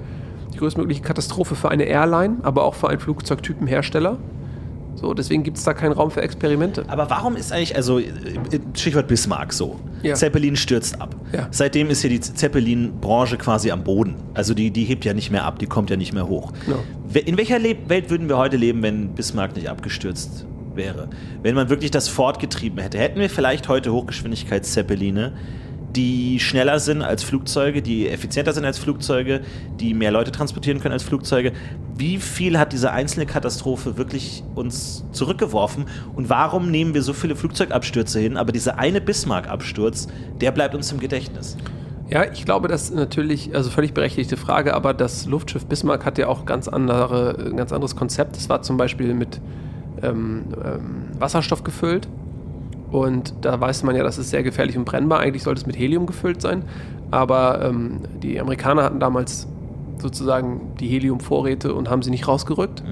[0.53, 4.17] die größtmögliche Katastrophe für eine Airline, aber auch für einen Flugzeugtypenhersteller.
[4.99, 6.83] So, deswegen gibt es da keinen Raum für Experimente.
[6.87, 8.01] Aber warum ist eigentlich, also
[8.73, 10.15] Stichwort Bismarck so, Ja.
[10.15, 11.15] Zeppelin stürzt ab.
[11.31, 11.47] Ja.
[11.51, 14.15] Seitdem ist hier die Zeppelin-Branche quasi am Boden.
[14.33, 16.51] Also die, die hebt ja nicht mehr ab, die kommt ja nicht mehr hoch.
[17.07, 21.09] We- In welcher Le Welt würden wir heute leben, wenn Bismarck nicht abgestürzt wäre?
[21.43, 25.33] Wenn man wirklich das fortgetrieben hätte, hätten wir vielleicht heute Hochgeschwindigkeitszeppeline,
[25.97, 29.41] die schneller sind als Flugzeuge, die effizienter sind als Flugzeuge,
[29.79, 31.53] die mehr Leute transportieren können als Flugzeuge.
[31.95, 37.35] Wie viel hat diese einzelne Katastrophe wirklich uns zurückgeworfen und warum nehmen wir so viele
[37.35, 40.07] Flugzeugabstürze hin, aber dieser eine Bismarck-Absturz,
[40.39, 41.57] der bleibt uns im Gedächtnis?
[42.09, 46.19] Ja, ich glaube, das ist natürlich, also völlig berechtigte Frage, aber das Luftschiff Bismarck hat
[46.19, 48.37] ja auch ganz andere, ein ganz anderes Konzept.
[48.37, 49.41] Es war zum Beispiel mit
[50.03, 52.07] ähm, ähm, Wasserstoff gefüllt.
[52.91, 55.19] Und da weiß man ja, das ist sehr gefährlich und brennbar.
[55.19, 56.63] Eigentlich sollte es mit Helium gefüllt sein.
[57.11, 59.47] Aber ähm, die Amerikaner hatten damals
[59.97, 62.83] sozusagen die Heliumvorräte und haben sie nicht rausgerückt.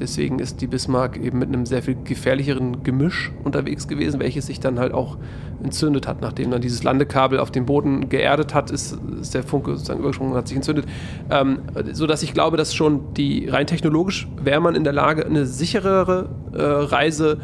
[0.00, 4.58] Deswegen ist die Bismarck eben mit einem sehr viel gefährlicheren Gemisch unterwegs gewesen, welches sich
[4.58, 5.18] dann halt auch
[5.62, 6.22] entzündet hat.
[6.22, 10.32] Nachdem dann dieses Landekabel auf dem Boden geerdet hat, ist, ist der Funke sozusagen übergesprungen
[10.32, 10.86] und hat sich entzündet.
[11.30, 11.60] Ähm,
[11.92, 15.44] so dass ich glaube, dass schon die rein technologisch wäre man in der Lage, eine
[15.44, 17.38] sicherere äh, Reise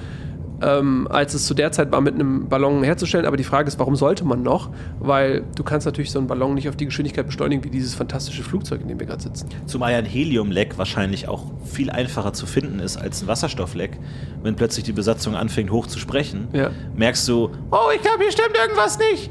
[0.62, 3.26] ähm, als es zu der Zeit war, mit einem Ballon herzustellen.
[3.26, 4.70] Aber die Frage ist, warum sollte man noch?
[5.00, 8.42] Weil du kannst natürlich so einen Ballon nicht auf die Geschwindigkeit beschleunigen, wie dieses fantastische
[8.42, 9.48] Flugzeug, in dem wir gerade sitzen.
[9.66, 13.98] Zumal ja ein Heliumleck wahrscheinlich auch viel einfacher zu finden ist als ein Wasserstoffleck.
[14.42, 16.70] Wenn plötzlich die Besatzung anfängt hoch zu sprechen, Ja.
[16.94, 19.30] merkst du, Oh, ich glaube, hier stimmt irgendwas nicht.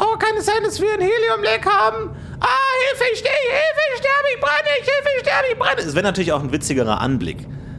[0.00, 2.10] Oh, kann es sein, dass wir ein Heliumleck haben?
[2.40, 2.46] Ah,
[2.88, 5.80] Hilfe, ich stehe, Hilfe, ich sterbe, ich brenne, ich Hilfe, ich sterbe, ich brenne.
[5.88, 7.38] es wäre natürlich auch ein witzigerer Anblick.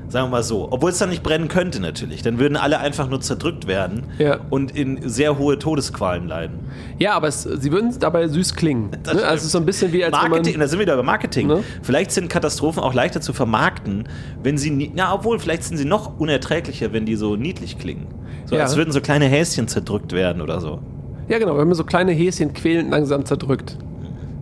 [0.09, 0.67] Sagen wir mal so.
[0.71, 2.23] Obwohl es dann nicht brennen könnte natürlich.
[2.23, 4.39] Dann würden alle einfach nur zerdrückt werden Ja.
[4.49, 6.59] und in sehr hohe Todesqualen leiden.
[6.97, 8.89] Ja, aber es, sie würden dabei süß klingen.
[8.89, 8.97] Ne?
[9.05, 10.61] Also es ist so ein bisschen wie als Marketing, man...
[10.61, 11.47] da sind wir wieder bei Marketing.
[11.47, 11.63] Ne?
[11.83, 14.09] Vielleicht sind Katastrophen auch leichter zu vermarkten,
[14.41, 18.07] wenn sie, na, obwohl, vielleicht sind sie noch unerträglicher, wenn die so niedlich klingen.
[18.45, 18.63] So, Ja.
[18.63, 20.79] als würden so kleine Häschen zerdrückt werden oder so.
[21.27, 23.77] Ja, genau, wenn man so kleine Häschen quälend langsam zerdrückt.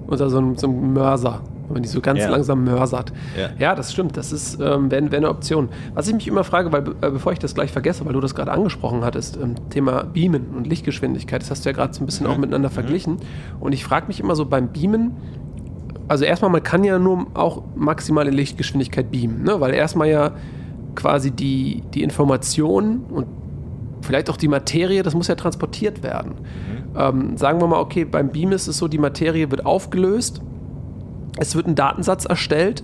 [0.07, 1.41] Unter so einem, so einem Mörser.
[1.67, 2.29] Wenn man die so ganz Ja.
[2.29, 3.11] langsam mörsert.
[3.37, 3.49] Ja.
[3.59, 4.17] Ja, das stimmt.
[4.17, 5.69] Das ist, ähm, wäre wär eine Option.
[5.93, 8.35] Was ich mich immer frage, weil äh, bevor ich das gleich vergesse, weil du das
[8.35, 12.05] gerade angesprochen hattest, ähm, Thema Beamen und Lichtgeschwindigkeit, das hast du ja gerade so ein
[12.05, 13.17] bisschen auch miteinander verglichen.
[13.59, 15.11] Und ich frage mich immer so beim Beamen,
[16.07, 19.59] also erstmal, man kann ja nur auch maximale Lichtgeschwindigkeit beamen, ne?
[19.59, 20.31] weil erstmal ja
[20.95, 23.27] quasi die, die Information und
[24.01, 26.35] vielleicht auch die Materie, das muss ja transportiert werden.
[26.95, 30.41] Ähm, sagen wir mal, okay, beim Beam ist es so, die Materie wird aufgelöst,
[31.39, 32.83] es wird ein Datensatz erstellt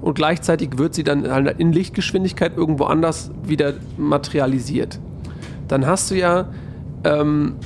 [0.00, 5.00] und gleichzeitig wird sie dann halt in Lichtgeschwindigkeit irgendwo anders wieder materialisiert.
[5.68, 6.48] Dann hast du ja
[7.04, 7.56] ähm,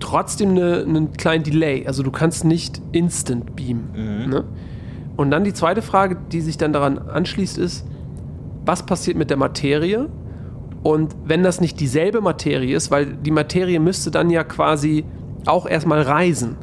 [0.00, 1.86] trotzdem eine, einen kleinen Delay.
[1.86, 3.90] Also du kannst nicht instant beamen.
[4.28, 4.44] Ne?
[5.16, 7.86] Und dann die zweite Frage, die sich dann daran anschließt, ist,
[8.64, 10.08] was passiert mit der Materie?
[10.82, 15.04] Und wenn das nicht dieselbe Materie ist, weil die Materie müsste dann ja quasi
[15.46, 16.56] auch erstmal reisen.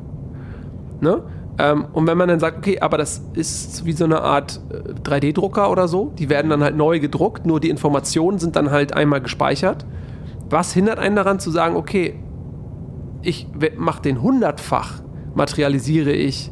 [1.00, 1.24] Ne?
[1.58, 4.94] Ähm, und wenn man dann sagt, okay, aber das ist wie so eine Art äh,
[4.94, 8.94] 3D-Drucker oder so, die werden dann halt neu gedruckt, nur die Informationen sind dann halt
[8.94, 9.86] einmal gespeichert.
[10.50, 12.16] Was hindert einen daran zu sagen, okay,
[13.22, 15.02] ich mache den hundertfach,
[15.36, 16.52] materialisiere ich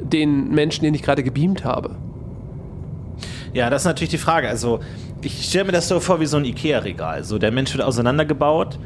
[0.00, 1.96] den Menschen, den ich gerade gebeamt habe?
[3.52, 4.48] Ja, das ist natürlich die Frage.
[4.48, 4.80] Also,
[5.22, 7.24] ich stelle mir das so vor wie so ein Ikea-Regal.
[7.24, 8.78] So, der Mensch wird auseinandergebaut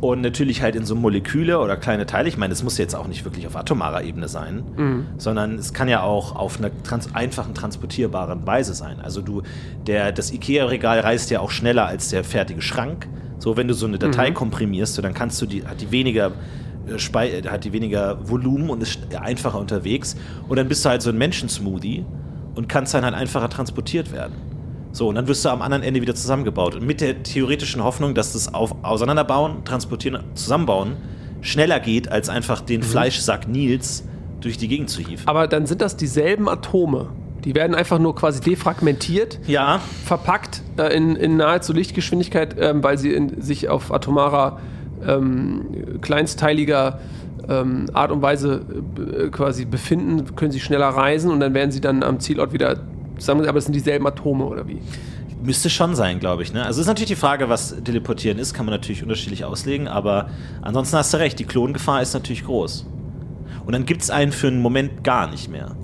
[0.00, 2.28] und natürlich halt in so Moleküle oder kleine Teile.
[2.28, 4.62] Ich meine, es muss jetzt auch nicht wirklich auf atomarer Ebene sein,
[5.18, 9.00] sondern es kann ja auch auf einer trans einfachen, transportierbaren Weise sein.
[9.00, 9.42] Also, du,
[9.86, 13.08] der, das Ikea-Regal reißt ja auch schneller als der fertige Schrank.
[13.38, 16.32] So, wenn du so eine Datei komprimierst, so, dann kannst du die, hat die weniger
[16.88, 20.16] äh, äh, hat die weniger Volumen und ist einfacher unterwegs.
[20.48, 22.04] Und dann bist du halt so ein Menschensmoothie
[22.54, 24.34] und kannst dann halt einfacher transportiert werden.
[24.92, 26.74] So, und dann wirst du am anderen Ende wieder zusammengebaut.
[26.74, 30.96] Und mit der theoretischen Hoffnung, dass das auf, Auseinanderbauen, Transportieren, Zusammenbauen
[31.40, 34.04] schneller geht, als einfach den Fleischsack Nils
[34.40, 35.26] durch die Gegend zu hieven.
[35.26, 37.10] Aber dann sind das dieselben Atome.
[37.44, 42.98] Die werden einfach nur quasi defragmentiert, Ja, verpackt äh, in, in nahezu Lichtgeschwindigkeit, ähm, weil
[42.98, 44.60] sie in, sich auf atomarer,
[45.06, 46.98] ähm, kleinsteiliger
[47.48, 48.62] ähm, Art und Weise
[48.98, 52.80] äh, quasi befinden, können sie schneller reisen und dann werden sie dann am Zielort wieder
[53.18, 53.46] zusammen.
[53.46, 54.80] Aber es sind dieselben Atome oder wie?
[55.42, 56.52] Müsste schon sein, glaube ich.
[56.52, 56.64] Ne?
[56.64, 60.30] Also ist natürlich die Frage, was Teleportieren ist, kann man natürlich unterschiedlich auslegen, aber
[60.62, 62.86] ansonsten hast du recht, die Klongefahr ist natürlich groß.
[63.64, 65.76] Und dann gibt es einen für einen Moment gar nicht mehr.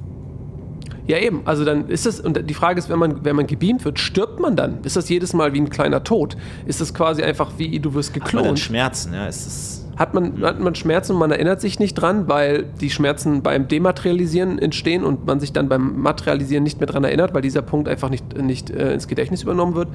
[1.06, 1.42] Ja, eben.
[1.44, 4.40] Also dann ist es, und die Frage ist, wenn man, wenn man gebeamt wird, stirbt
[4.40, 4.82] man dann?
[4.84, 6.36] Ist das jedes Mal wie ein kleiner Tod?
[6.66, 8.58] Ist das quasi einfach wie, du wirst Hat man dann geklont?
[8.58, 9.83] Schmerzen, ja, ist.
[9.96, 13.68] Hat man, hat man Schmerzen und man erinnert sich nicht dran, weil die Schmerzen beim
[13.68, 17.88] Dematerialisieren entstehen und man sich dann beim Materialisieren nicht mehr dran erinnert, weil dieser Punkt
[17.88, 19.88] einfach nicht, nicht äh, ins Gedächtnis übernommen wird.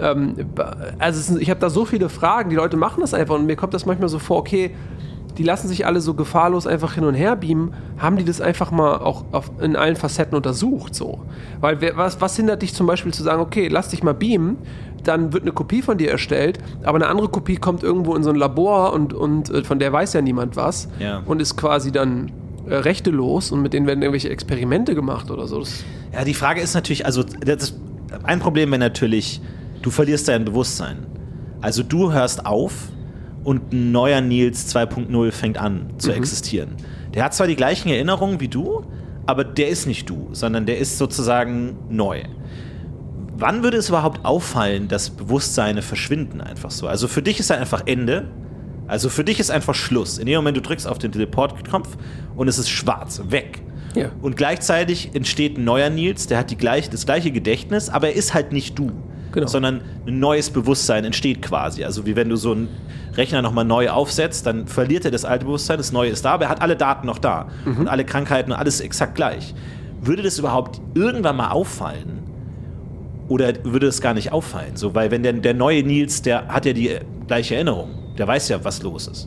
[0.00, 0.34] Ähm,
[0.98, 3.56] also sind, ich habe da so viele Fragen, die Leute machen das einfach und mir
[3.56, 4.72] kommt das manchmal so vor, okay,
[5.38, 8.70] die lassen sich alle so gefahrlos einfach hin und her beamen, haben die das einfach
[8.70, 11.22] mal auch auf, in allen Facetten untersucht so?
[11.60, 14.58] Weil wer, was, was hindert dich zum Beispiel zu sagen, okay, lass dich mal beamen,
[15.04, 18.30] dann wird eine Kopie von dir erstellt, aber eine andere Kopie kommt irgendwo in so
[18.30, 21.22] ein Labor und, und äh, von der weiß ja niemand was Ja.
[21.26, 22.30] und ist quasi dann
[22.68, 25.60] äh, rechtelos und mit denen werden irgendwelche Experimente gemacht oder so.
[25.60, 27.74] Das, Ja, die Frage ist natürlich, also das,
[28.24, 29.40] ein Problem wäre natürlich,
[29.82, 30.98] du verlierst dein Bewusstsein.
[31.60, 32.72] Also du hörst auf
[33.44, 36.70] und ein neuer Nils 2.0 fängt an zu existieren.
[37.14, 38.82] Der hat zwar die gleichen Erinnerungen wie du,
[39.26, 42.22] aber der ist nicht du, sondern der ist sozusagen neu.
[43.42, 46.86] Wann würde es überhaupt auffallen, dass Bewusstseine verschwinden einfach so?
[46.86, 48.28] Also für dich ist halt einfach Ende.
[48.86, 50.18] Also für dich ist einfach Schluss.
[50.18, 51.88] In dem Moment, du drückst auf den Teleportknopf
[52.36, 53.60] und es ist schwarz, weg.
[53.96, 54.12] Ja.
[54.20, 58.14] Und gleichzeitig entsteht ein neuer Nils, der hat die gleich, das gleiche Gedächtnis, aber er
[58.14, 58.92] ist halt nicht du.
[59.32, 59.48] Genau.
[59.48, 61.82] Sondern ein neues Bewusstsein entsteht quasi.
[61.82, 62.68] Also wie wenn du so einen
[63.16, 66.44] Rechner nochmal neu aufsetzt, dann verliert er das alte Bewusstsein, das neue ist da, aber
[66.44, 67.48] er hat alle Daten noch da.
[67.80, 69.52] Und alle Krankheiten und alles exakt gleich.
[70.00, 72.20] Würde das überhaupt irgendwann mal auffallen?
[73.32, 74.76] Oder würde es gar nicht auffallen?
[74.76, 77.88] So, weil wenn der, der neue Nils, der hat ja die äh, gleiche Erinnerung.
[78.18, 79.26] Der weiß ja, was los ist.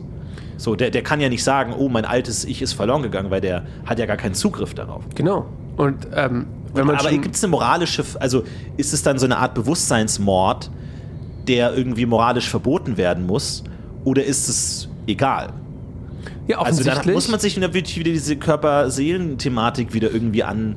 [0.58, 3.40] So, der, der kann ja nicht sagen, oh, mein altes Ich ist verloren gegangen, weil
[3.40, 5.02] der hat ja gar keinen Zugriff darauf.
[5.16, 5.46] genau.
[5.76, 8.44] Und ähm, wenn man Aber gibt es eine moralische, also
[8.76, 10.70] ist es dann so eine Art Bewusstseinsmord,
[11.48, 13.64] der irgendwie moralisch verboten werden muss?
[14.04, 15.52] Oder ist es egal?
[16.46, 17.14] ja, Also dann offensichtlich.
[17.16, 20.76] muss man sich wieder, wieder diese Körper-Seelen-Thematik wieder irgendwie an,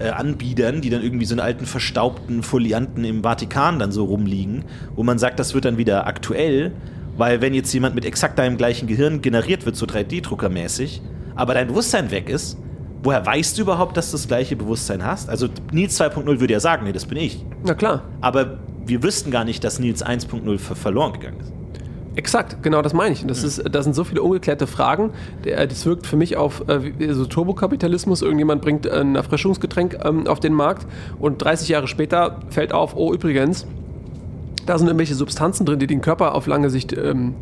[0.00, 4.64] äh, anbiedern, die dann irgendwie so einen alten verstaubten Folianten im Vatikan dann so rumliegen,
[4.96, 6.72] wo man sagt, das wird dann wieder aktuell,
[7.16, 11.02] weil wenn jetzt jemand mit exakt deinem gleichen Gehirn generiert wird, so 3D-Druckermäßig,
[11.34, 12.58] aber dein Bewusstsein weg ist,
[13.02, 15.28] woher weißt du überhaupt, dass du das gleiche Bewusstsein hast?
[15.28, 17.44] Also Nils 2.0 würde ja sagen, nee, das bin ich.
[17.64, 18.02] Na klar.
[18.20, 21.52] Aber wir wüssten gar nicht, dass Nils 1.0 ver verloren gegangen ist.
[22.16, 23.24] Exakt, genau das meine ich.
[23.24, 25.10] Das, ist, das sind so viele ungeklärte Fragen.
[25.44, 28.22] Der, das wirkt für mich auf äh, so Turbokapitalismus.
[28.22, 30.86] Irgendjemand bringt ein Erfrischungsgetränk ähm, auf den Markt
[31.20, 33.66] und 30 Jahre später fällt auf, oh übrigens,
[34.66, 37.34] da sind irgendwelche Substanzen drin, die den Körper auf lange Sicht ähm,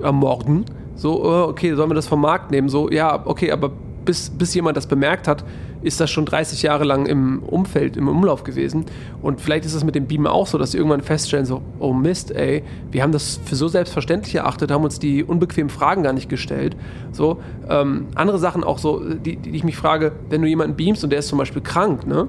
[0.00, 0.64] ermorden.
[0.94, 2.68] So, äh, okay, sollen wir das vom Markt nehmen?
[2.68, 3.72] So, ja, okay, aber
[4.04, 5.44] bis, bis jemand das bemerkt hat,
[5.86, 8.86] ist das schon 30 Jahre lang im Umfeld, im Umlauf gewesen.
[9.22, 11.92] Und vielleicht ist es mit dem Beamen auch so, dass sie irgendwann feststellen, so, oh
[11.92, 16.12] Mist, ey, wir haben das für so selbstverständlich erachtet, haben uns die unbequemen Fragen gar
[16.12, 16.76] nicht gestellt.
[17.12, 21.04] So, ähm, andere Sachen auch so, die, die ich mich frage, wenn du jemanden beamst
[21.04, 22.26] und der ist zum Beispiel krank, ne?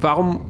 [0.00, 0.42] Warum,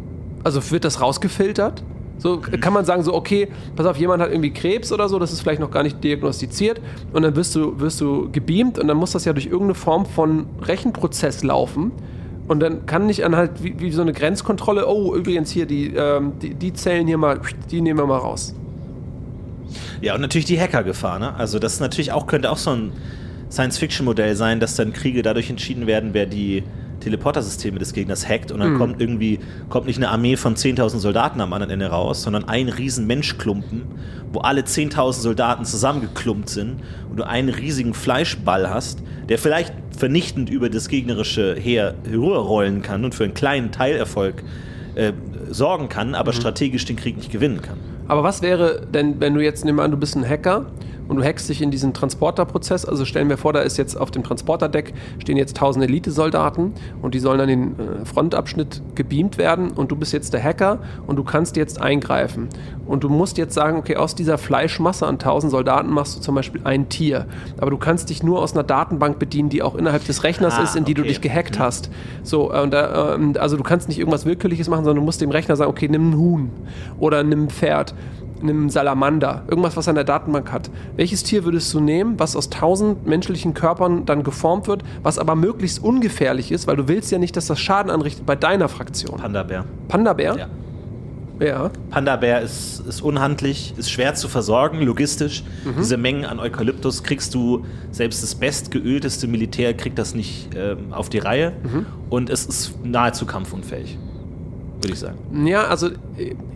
[0.44, 1.82] also wird das rausgefiltert?
[2.20, 5.32] So kann man sagen, so, okay, pass auf, jemand hat irgendwie Krebs oder so, das
[5.32, 6.80] ist vielleicht noch gar nicht diagnostiziert
[7.12, 10.04] und dann wirst du, wirst du gebeamt und dann muss das ja durch irgendeine Form
[10.04, 11.92] von Rechenprozess laufen.
[12.46, 16.32] Und dann kann nicht anhalt wie, wie so eine Grenzkontrolle, oh, übrigens hier, die, ähm,
[16.42, 18.56] die, die Zellen hier mal, die nehmen wir mal raus.
[20.00, 21.34] Ja, und natürlich die Hackergefahr, ne?
[21.36, 22.92] Also das ist natürlich auch, könnte auch so ein
[23.50, 26.64] Science-Fiction-Modell sein, dass dann Kriege dadurch entschieden werden, wer die
[27.00, 31.40] Teleportersysteme des Gegners hackt und dann kommt irgendwie, kommt nicht eine Armee von 10.000 Soldaten
[31.40, 33.82] am anderen Ende raus, sondern ein riesen Menschklumpen,
[34.32, 40.50] wo alle 10.000 Soldaten zusammengeklumpt sind und du einen riesigen Fleischball hast, der vielleicht vernichtend
[40.50, 44.42] über das gegnerische Heer rüberrollen kann und für einen kleinen Teilerfolg
[44.94, 45.12] äh,
[45.50, 47.78] sorgen kann, aber strategisch den Krieg nicht gewinnen kann.
[48.08, 50.66] Aber was wäre denn, wenn du jetzt, nimm an, du bist ein Hacker
[51.10, 52.84] und du hackst dich in diesen Transporterprozess.
[52.84, 57.14] Also stellen wir vor, da ist jetzt auf dem Transporterdeck stehen jetzt 1000 Elite-Soldaten und
[57.14, 61.16] die sollen an den äh, Frontabschnitt gebeamt werden und du bist jetzt der Hacker und
[61.16, 62.48] du kannst jetzt eingreifen.
[62.86, 66.36] Und du musst jetzt sagen, okay, aus dieser Fleischmasse an 1000 Soldaten machst du zum
[66.36, 67.26] Beispiel ein Tier.
[67.58, 70.62] Aber du kannst dich nur aus einer Datenbank bedienen, die auch innerhalb des Rechners Ah,
[70.62, 71.08] ist, in die du okay.
[71.08, 71.90] dich gehackt hast.
[72.22, 75.20] So, äh, und da, ähm, also du kannst nicht irgendwas Willkürliches machen, sondern du musst
[75.20, 76.50] dem Rechner sagen, okay, nimm ein Huhn
[77.00, 77.94] oder nimm ein Pferd,
[78.42, 80.70] einen Salamander, irgendwas, was er in der Datenbank hat.
[80.96, 85.34] Welches Tier würdest du nehmen, was aus tausend menschlichen Körpern dann geformt wird, was aber
[85.34, 89.18] möglichst ungefährlich ist, weil du willst ja nicht, dass das Schaden anrichtet bei deiner Fraktion.
[89.18, 89.64] Panda-Bär.
[89.88, 90.36] Panda-Bär?
[90.36, 90.46] Ja.
[91.40, 91.70] Ja.
[91.88, 95.42] Panda-Bär ist, ist unhandlich, ist schwer zu versorgen, logistisch.
[95.78, 101.08] Diese Mengen an Eukalyptus kriegst du, selbst das bestgeölteste Militär kriegt das nicht ähm, auf
[101.08, 101.52] die Reihe.
[102.10, 103.98] Und es ist nahezu kampfunfähig,
[104.82, 105.18] würde ich sagen.
[105.46, 105.90] Ja, also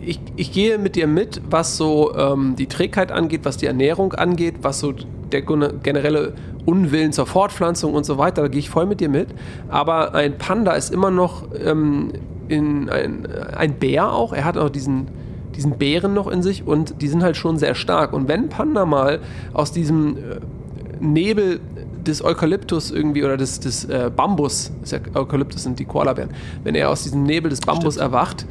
[0.01, 4.13] ich, ich gehe mit dir mit, was so ähm, die Trägheit angeht, was die Ernährung
[4.13, 4.93] angeht, was so
[5.31, 6.33] der generelle
[6.65, 9.29] Unwillen zur Fortpflanzung und so weiter, da gehe ich voll mit dir mit.
[9.69, 12.11] Aber ein Panda ist immer noch ähm,
[12.47, 14.33] in ein, ein Bär auch.
[14.33, 15.07] Er hat auch diesen,
[15.55, 18.13] diesen Bären noch in sich und die sind halt schon sehr stark.
[18.13, 19.19] Und wenn Panda mal
[19.53, 20.19] aus diesem äh,
[20.99, 21.59] Nebel
[22.07, 26.31] des Eukalyptus irgendwie oder des, des äh, Bambus, ist ja Eukalyptus sind die Koalabären,
[26.63, 28.45] wenn er aus diesem Nebel des Bambus erwacht,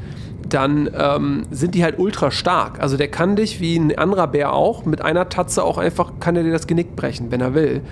[0.49, 2.81] dann ähm, sind die halt ultra stark.
[2.81, 6.37] Also der kann dich, wie ein anderer Bär auch, mit einer Tatze auch einfach, kann
[6.37, 7.83] er dir das Genick brechen, wenn er will.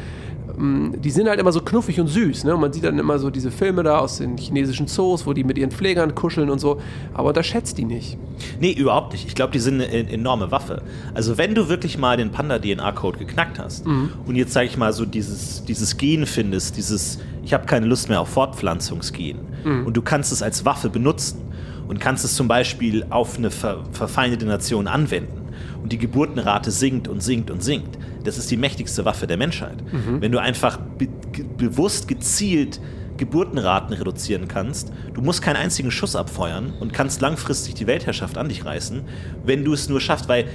[0.58, 2.44] Ähm, Die sind halt immer so knuffig und süß.
[2.44, 2.54] Ne?
[2.54, 5.44] Und man sieht dann immer so diese Filme da aus den chinesischen Zoos, wo die
[5.44, 6.80] mit ihren Pflegern kuscheln und so.
[7.14, 8.18] Aber unterschätzt die nicht.
[8.60, 9.26] Nee, überhaupt nicht.
[9.26, 10.82] Ich glaube, die sind eine enorme Waffe.
[11.14, 13.86] Also wenn du wirklich mal den Panda-DNA-Code geknackt hast
[14.26, 18.08] und jetzt, sage ich mal, so dieses, dieses Gen findest, dieses, ich habe keine Lust
[18.08, 19.38] mehr auf Fortpflanzungsgen
[19.86, 21.40] und du kannst es als Waffe benutzen
[21.88, 25.41] und kannst es zum Beispiel auf eine ver verfeindete Nation anwenden
[25.82, 27.98] und die Geburtenrate sinkt und sinkt und sinkt.
[28.24, 29.82] Das ist die mächtigste Waffe der Menschheit.
[30.20, 32.80] Wenn du einfach be ge bewusst gezielt
[33.16, 34.92] Geburtenraten reduzieren kannst.
[35.14, 39.02] Du musst keinen einzigen Schuss abfeuern und kannst langfristig die Weltherrschaft an dich reißen,
[39.44, 40.46] wenn du es nur schaffst, weil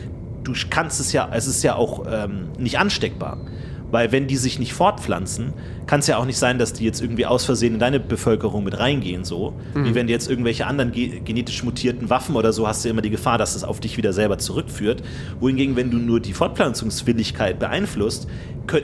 [0.44, 3.38] du kannst es ja, es ist ja auch ähm, nicht ansteckbar.
[3.89, 5.54] Weil wenn die sich nicht fortpflanzen,
[5.86, 8.63] kann es ja auch nicht sein, dass die jetzt irgendwie aus Versehen in deine Bevölkerung
[8.63, 9.54] mit reingehen, so.
[9.86, 13.02] Wie wenn die jetzt irgendwelche anderen ge genetisch mutierten Waffen oder so, hast du immer
[13.02, 15.04] die Gefahr, dass es auf dich wieder selber zurückführt.
[15.39, 18.28] Wohingegen, wenn du nur die Fortpflanzungswilligkeit beeinflusst,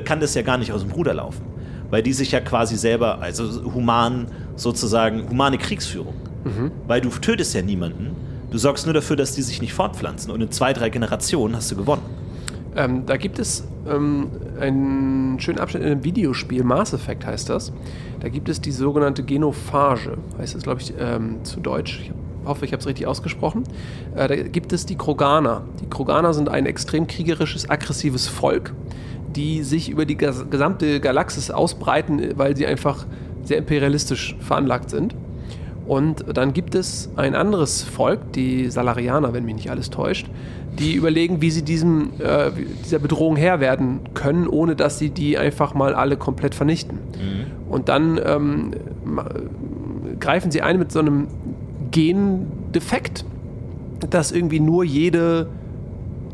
[0.05, 1.53] kann das ja gar nicht aus dem Ruder laufen
[1.89, 6.15] weil die sich ja quasi selber, also human sozusagen, humane Kriegsführung.
[6.87, 8.15] Weil du tötest ja niemanden,
[8.49, 11.69] du sorgst nur dafür, dass die sich nicht fortpflanzen und in zwei, drei Generationen hast
[11.69, 12.01] du gewonnen.
[12.75, 17.71] Ähm, da gibt es ähm, einen schönen Abschnitt in einem Videospiel, Mass Effect heißt das.
[18.19, 21.99] Da gibt es die sogenannte Genophage, heißt das, glaube ich, ähm, zu Deutsch.
[22.01, 22.11] Ich
[22.45, 23.63] hoffe, ich habe es richtig ausgesprochen.
[24.15, 25.63] Äh, da gibt es die Kroganer.
[25.81, 28.73] Die Kroganer sind ein extrem kriegerisches, aggressives Volk,
[29.35, 33.05] die sich über die gesamte Galaxis ausbreiten, weil sie einfach
[33.43, 35.15] sehr imperialistisch veranlagt sind.
[35.85, 40.27] Und dann gibt es ein anderes Volk, die Salarianer, wenn mich nicht alles täuscht,
[40.79, 42.51] die überlegen, wie sie diesem, äh,
[42.83, 46.99] dieser Bedrohung Herr werden können, ohne dass sie die einfach mal alle komplett vernichten.
[47.69, 48.71] Und dann ähm,
[50.19, 51.27] greifen sie ein mit so einem
[51.91, 53.25] Gendefekt,
[54.09, 55.47] dass irgendwie nur jede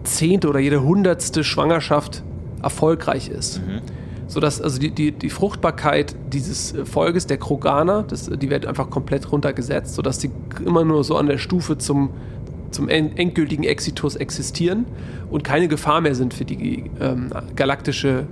[0.03, 2.23] zehnte oder jede hundertste Schwangerschaft
[2.61, 3.61] erfolgreich ist.
[4.29, 8.91] Sodass also die, die, die Fruchtbarkeit dieses äh, Volkes, der Kroganer, das, die wird einfach
[8.91, 10.29] komplett runtergesetzt, sodass die
[10.63, 12.11] immer nur so an der Stufe zum,
[12.69, 14.85] zum en- endgültigen Exitus existieren
[15.31, 18.27] und keine Gefahr mehr sind für die ähm, galaktische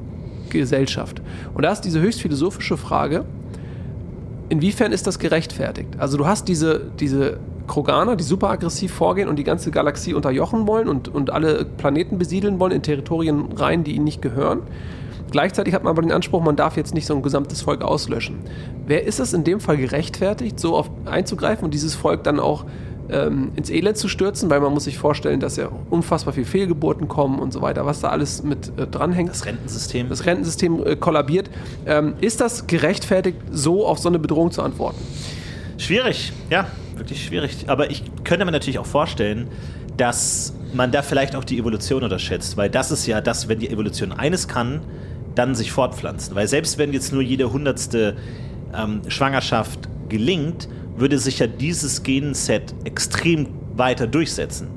[0.52, 1.22] Gesellschaft.
[1.56, 3.26] Und da ist diese höchst philosophische Frage,
[4.50, 5.90] inwiefern ist das gerechtfertigt?
[5.98, 10.68] Also du hast diese, diese Kroganer, die super aggressiv vorgehen und die ganze Galaxie unterjochen
[10.68, 14.60] wollen und, und alle Planeten besiedeln wollen in Territorien rein, die ihnen nicht gehören.
[15.32, 18.38] Gleichzeitig hat man aber den Anspruch, man darf jetzt nicht so ein gesamtes Volk auslöschen.
[18.86, 22.66] Wer ist es in dem Fall gerechtfertigt, so auf einzugreifen und dieses Volk dann auch
[23.10, 24.50] ähm, ins Elend zu stürzen?
[24.50, 28.00] Weil man muss sich vorstellen, dass ja unfassbar viel Fehlgeburten kommen und so weiter, was
[28.00, 30.10] da alles mit äh, dranhängt Das Rentensystem.
[30.10, 31.50] das Rentensystem äh, kollabiert.
[31.86, 35.00] Ähm, ist das gerechtfertigt, so auf so eine Bedrohung zu antworten?
[35.78, 37.66] Schwierig, ja, wirklich schwierig.
[37.68, 39.48] Aber ich könnte mir natürlich auch vorstellen,
[39.98, 43.70] dass man da vielleicht auch die Evolution unterschätzt, weil das ist ja das, wenn die
[43.70, 44.82] Evolution eines kann,
[45.38, 46.36] dann sich fortpflanzen.
[46.36, 48.16] Weil selbst wenn jetzt nur jede hundertste
[48.74, 54.68] ähm, Schwangerschaft gelingt, würde sich ja dieses Genset extrem weiter durchsetzen.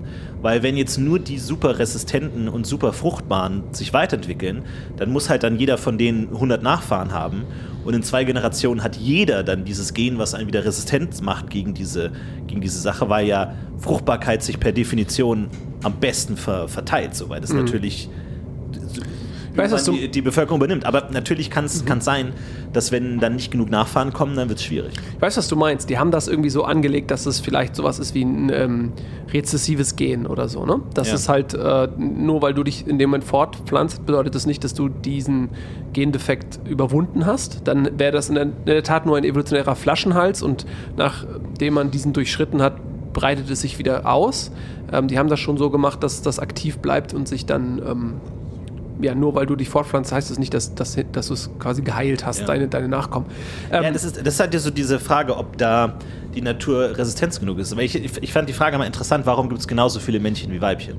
[0.42, 4.62] Weil wenn jetzt nur die super resistenten und super fruchtbaren sich weiterentwickeln,
[4.96, 7.44] dann muss halt dann jeder von denen 100 Nachfahren haben.
[7.84, 11.74] Und in zwei Generationen hat jeder dann dieses Gen, was einen wieder resistent macht gegen
[11.74, 12.12] diese,
[12.46, 15.48] gegen diese Sache, weil ja Fruchtbarkeit sich per Definition
[15.82, 17.14] am besten ver, verteilt.
[17.14, 18.08] So, weil das natürlich
[19.59, 20.84] weiß, was die, die Bevölkerung übernimmt.
[20.86, 22.32] Aber natürlich kann es sein,
[22.72, 24.92] dass wenn dann nicht genug Nachfahren kommen, dann wird es schwierig.
[25.16, 25.90] Ich weiß, was du meinst.
[25.90, 28.92] Die haben das irgendwie so angelegt, dass es vielleicht sowas ist wie ein ähm,
[29.32, 30.64] rezessives Gen oder so.
[30.66, 30.80] Ne?
[30.94, 31.14] Das Ja.
[31.14, 34.74] ist halt, äh, nur weil du dich in dem Moment fortpflanzt, bedeutet das nicht, dass
[34.74, 35.51] du diesen
[35.92, 37.66] Gendefekt überwunden hast.
[37.66, 41.90] Dann wäre das in der, in der Tat nur ein evolutionärer Flaschenhals und nachdem man
[41.90, 42.74] diesen durchschritten hat,
[43.12, 44.53] breitet es sich wieder aus.
[44.92, 47.82] Ähm, die haben das schon so gemacht, dass das aktiv bleibt und sich dann.
[47.84, 48.12] Ähm,
[49.03, 51.82] ja, nur weil du dich fortpflanzt, heißt es nicht, dass, dass, dass du es quasi
[51.82, 52.46] geheilt hast, Ja.
[52.46, 53.26] deine, deine Nachkommen.
[53.70, 55.98] Ähm, ja, das ist, das ist halt so diese Frage, ob da
[56.34, 57.72] die Natur resistent genug ist.
[57.72, 60.61] Aber ich, ich fand die Frage mal interessant, warum gibt es genauso viele Männchen wie
[60.61, 60.96] Weibchen?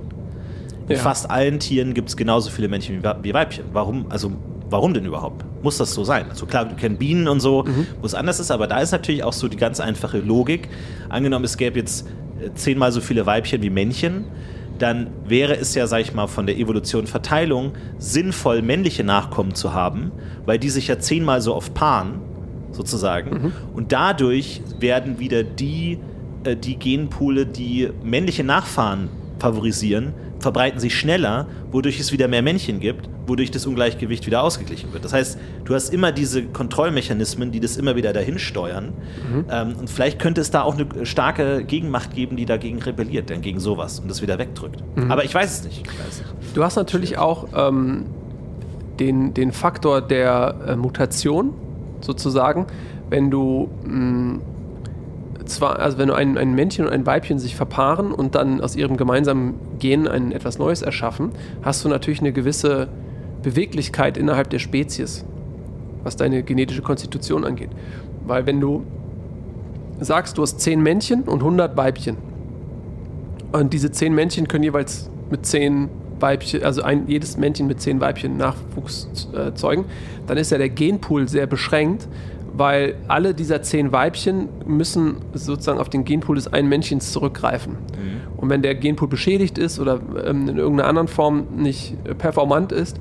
[0.88, 1.02] In Ja.
[1.02, 3.66] fast allen Tieren gibt es genauso viele Männchen wie, Weibchen.
[3.72, 4.08] Warum?
[4.10, 4.32] Also,
[4.70, 5.46] warum denn überhaupt?
[5.64, 6.26] Muss das so sein?
[6.30, 7.66] Also klar, wir kennen Bienen und so,
[8.02, 10.70] wo es anders ist, aber da ist natürlich auch so die ganz einfache Logik.
[11.10, 12.08] Angenommen, es gäbe jetzt
[12.42, 14.26] äh, zehnmal so viele Weibchen wie Männchen,
[14.82, 19.74] dann wäre es ja, sag ich mal, von der Evolution Verteilung sinnvoll, männliche Nachkommen zu
[19.74, 20.12] haben,
[20.46, 22.20] weil die sich ja zehnmal so oft paaren,
[22.72, 23.54] sozusagen.
[23.74, 26.00] Und dadurch werden wieder die,
[26.44, 29.10] äh, die Genpoole, die männliche Nachfahren
[29.40, 34.92] favorisieren, verbreiten sich schneller, wodurch es wieder mehr Männchen gibt, wodurch das Ungleichgewicht wieder ausgeglichen
[34.92, 35.06] wird.
[35.06, 38.94] Das heißt, du hast immer diese Kontrollmechanismen, die das immer wieder dahin steuern.
[39.50, 43.42] Ähm, und vielleicht könnte es da auch eine starke Gegenmacht geben, die dagegen rebelliert, dann
[43.42, 44.84] gegen sowas und das wieder wegdrückt.
[45.10, 45.88] Aber ich weiß es nicht.
[45.88, 46.58] Ich weiß nicht.
[46.58, 48.06] Du hast natürlich auch ähm,
[49.00, 51.54] den, den Faktor der äh, Mutation
[52.02, 52.66] sozusagen,
[53.10, 54.40] wenn du mh,
[55.56, 58.98] zwar, also wenn ein, ein Männchen und ein Weibchen sich verpaaren und dann aus ihrem
[58.98, 61.32] gemeinsamen Gen ein etwas Neues erschaffen,
[61.62, 62.88] hast du natürlich eine gewisse
[63.42, 65.26] Beweglichkeit innerhalb der Spezies,
[66.04, 67.70] was deine genetische Konstitution angeht.
[68.26, 68.84] Weil wenn du
[70.00, 72.18] sagst, du hast 10 Männchen und 100 Weibchen
[73.52, 75.90] und diese 10 Männchen können jeweils mit 10
[76.20, 79.86] Weibchen, also ein, jedes Männchen mit 10 Weibchen Nachwuchs äh, zeugen,
[80.28, 82.08] dann ist ja der Genpool sehr beschränkt,
[82.54, 87.78] weil alle dieser 10 Weibchen müssen sozusagen auf den Genpool des einen Männchens zurückgreifen.
[88.38, 93.00] Und wenn der Genpool beschädigt ist oder ähm, in irgendeiner anderen Form nicht performant ist,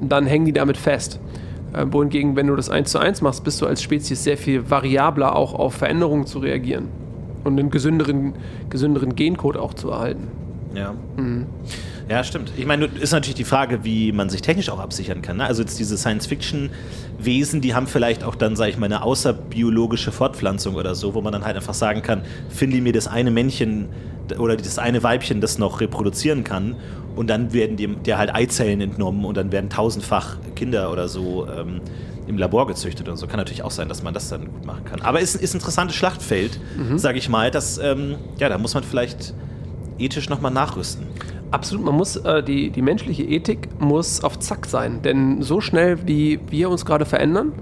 [0.00, 1.18] dann hängen die damit fest.
[1.72, 4.68] Äh, wohingegen, wenn du das 1 zu 1 machst, bist du als Spezies sehr viel
[4.70, 6.88] variabler auch auf Veränderungen zu reagieren
[7.44, 8.34] und einen gesünderen,
[8.68, 10.28] gesünderen Gencode auch zu erhalten.
[10.74, 10.94] Ja.
[12.12, 12.52] Ja, stimmt.
[12.58, 15.38] Ich meine, ist natürlich die Frage, wie man sich technisch auch absichern kann.
[15.38, 15.46] Ne?
[15.46, 20.74] Also jetzt diese Science-Fiction-Wesen, die haben vielleicht auch dann, sage ich mal, eine außerbiologische Fortpflanzung
[20.74, 23.88] oder so, wo man dann halt einfach sagen kann, finde mir das eine Männchen
[24.38, 26.76] oder das eine Weibchen, das noch reproduzieren kann
[27.16, 31.48] und dann werden dem der halt Eizellen entnommen und dann werden tausendfach Kinder oder so
[31.48, 31.80] ähm,
[32.26, 33.26] im Labor gezüchtet und so.
[33.26, 35.00] Kann natürlich auch sein, dass man das dann gut machen kann.
[35.00, 36.60] Aber es ist, ist ein interessantes Schlachtfeld,
[36.96, 37.50] sage ich mal.
[37.50, 39.32] Das, ähm, ja, da muss man vielleicht
[39.98, 41.06] ethisch nochmal nachrüsten.
[41.52, 45.98] Absolut, man muss, äh, die, die menschliche Ethik muss auf Zack sein, denn so schnell,
[46.06, 47.52] wie wir uns gerade verändern,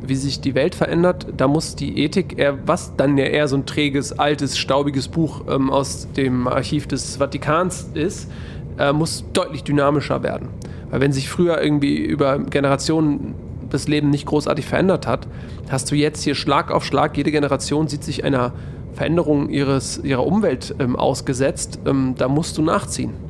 [0.00, 3.56] wie sich die Welt verändert, da muss die Ethik eher, was dann ja eher so
[3.56, 8.30] ein träges, altes, staubiges Buch ähm, aus dem Archiv des Vatikans ist,
[8.78, 10.48] äh, muss deutlich dynamischer werden.
[10.90, 13.34] Weil wenn sich früher irgendwie über Generationen
[13.68, 15.28] das Leben nicht großartig verändert hat,
[15.68, 18.54] hast du jetzt hier Schlag auf Schlag, jede Generation sieht sich einer
[18.94, 23.23] Veränderung ihres, ihrer Umwelt ähm, ausgesetzt, ähm, da musst du nachziehen.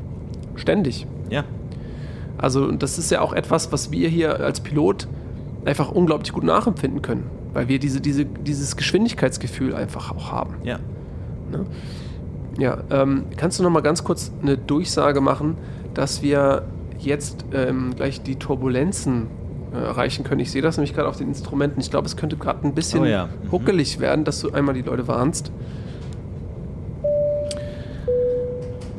[0.56, 1.06] Ständig.
[1.30, 1.44] Ja.
[2.38, 5.08] Also das ist ja auch etwas, was wir hier als Pilot
[5.64, 10.56] einfach unglaublich gut nachempfinden können, weil wir diese, diese, dieses Geschwindigkeitsgefühl einfach auch haben.
[10.64, 10.78] Ja.
[12.58, 15.56] Ja, ähm, kannst du noch mal ganz kurz eine Durchsage machen,
[15.92, 16.64] dass wir
[16.98, 19.26] jetzt ähm, gleich die Turbulenzen
[19.72, 20.40] äh, erreichen können?
[20.40, 21.80] Ich sehe das nämlich gerade auf den Instrumenten.
[21.80, 23.52] Ich glaube, es könnte gerade ein bisschen Oh ja, mhm.
[23.52, 25.52] huckelig werden, dass du einmal die Leute warnst.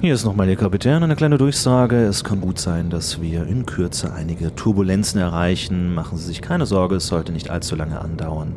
[0.02, 1.96] Hier ist nochmal der Kapitän, eine kleine Durchsage.
[2.06, 5.96] Es kann gut sein, dass wir in Kürze einige Turbulenzen erreichen.
[5.96, 8.56] Machen Sie sich keine Sorge, es sollte nicht allzu lange andauern.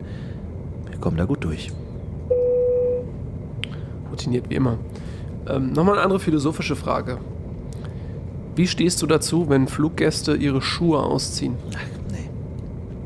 [0.91, 1.71] Wir kommen da gut durch.
[4.11, 4.79] Routiniert wie immer.
[5.49, 7.19] Ähm, Nochmal eine andere philosophische Frage.
[8.57, 11.55] Wie stehst du dazu, wenn Fluggäste ihre Schuhe ausziehen?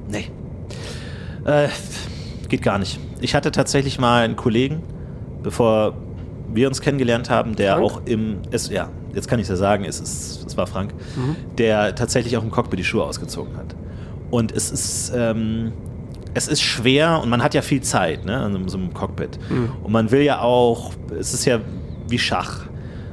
[0.09, 0.31] Nee.
[1.45, 1.49] Nee.
[1.49, 1.69] Äh,
[2.49, 2.99] geht gar nicht.
[3.21, 4.83] Ich hatte tatsächlich mal einen Kollegen,
[5.43, 5.95] bevor
[6.55, 7.85] wir uns kennengelernt haben, der Frank?
[7.85, 10.95] auch im, es, ja, jetzt kann ich es ja sagen, es, ist, es war Frank,
[11.59, 13.75] der tatsächlich auch im Cockpit die Schuhe ausgezogen hat.
[14.31, 15.73] Und es ist, ähm,
[16.35, 19.39] es ist schwer und man hat ja viel Zeit ne, in so einem Cockpit.
[19.83, 21.61] Und man will ja auch, es ist ja
[22.09, 22.67] wie Schach.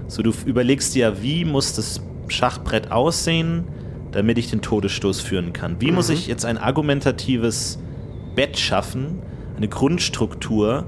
[0.08, 3.66] So, du überlegst dir, wie muss das Schachbrett aussehen,
[4.12, 5.78] damit ich den Todesstoß führen kann?
[5.80, 7.80] Wie muss ich jetzt ein argumentatives
[8.36, 9.22] Bett schaffen,
[9.58, 10.86] eine Grundstruktur,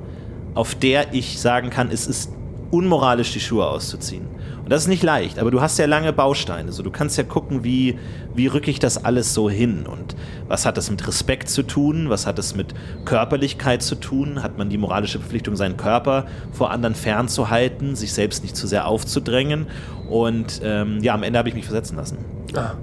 [0.54, 2.32] auf der ich sagen kann, es ist
[2.72, 4.26] unmoralisch die Schuhe auszuziehen.
[4.64, 6.72] Und das ist nicht leicht, aber du hast ja lange Bausteine.
[6.72, 7.98] So, du kannst ja gucken, wie,
[8.34, 10.16] wie rücke ich das alles so hin und
[10.48, 12.74] was hat das mit Respekt zu tun, was hat es mit
[13.06, 18.44] Körperlichkeit zu tun, hat man die moralische Verpflichtung, seinen Körper vor anderen fernzuhalten, sich selbst
[18.44, 19.68] nicht zu sehr aufzudrängen.
[20.10, 22.20] Und ähm, ja, am Ende habe ich mich versetzen lassen.
[22.56, 22.74] Ah,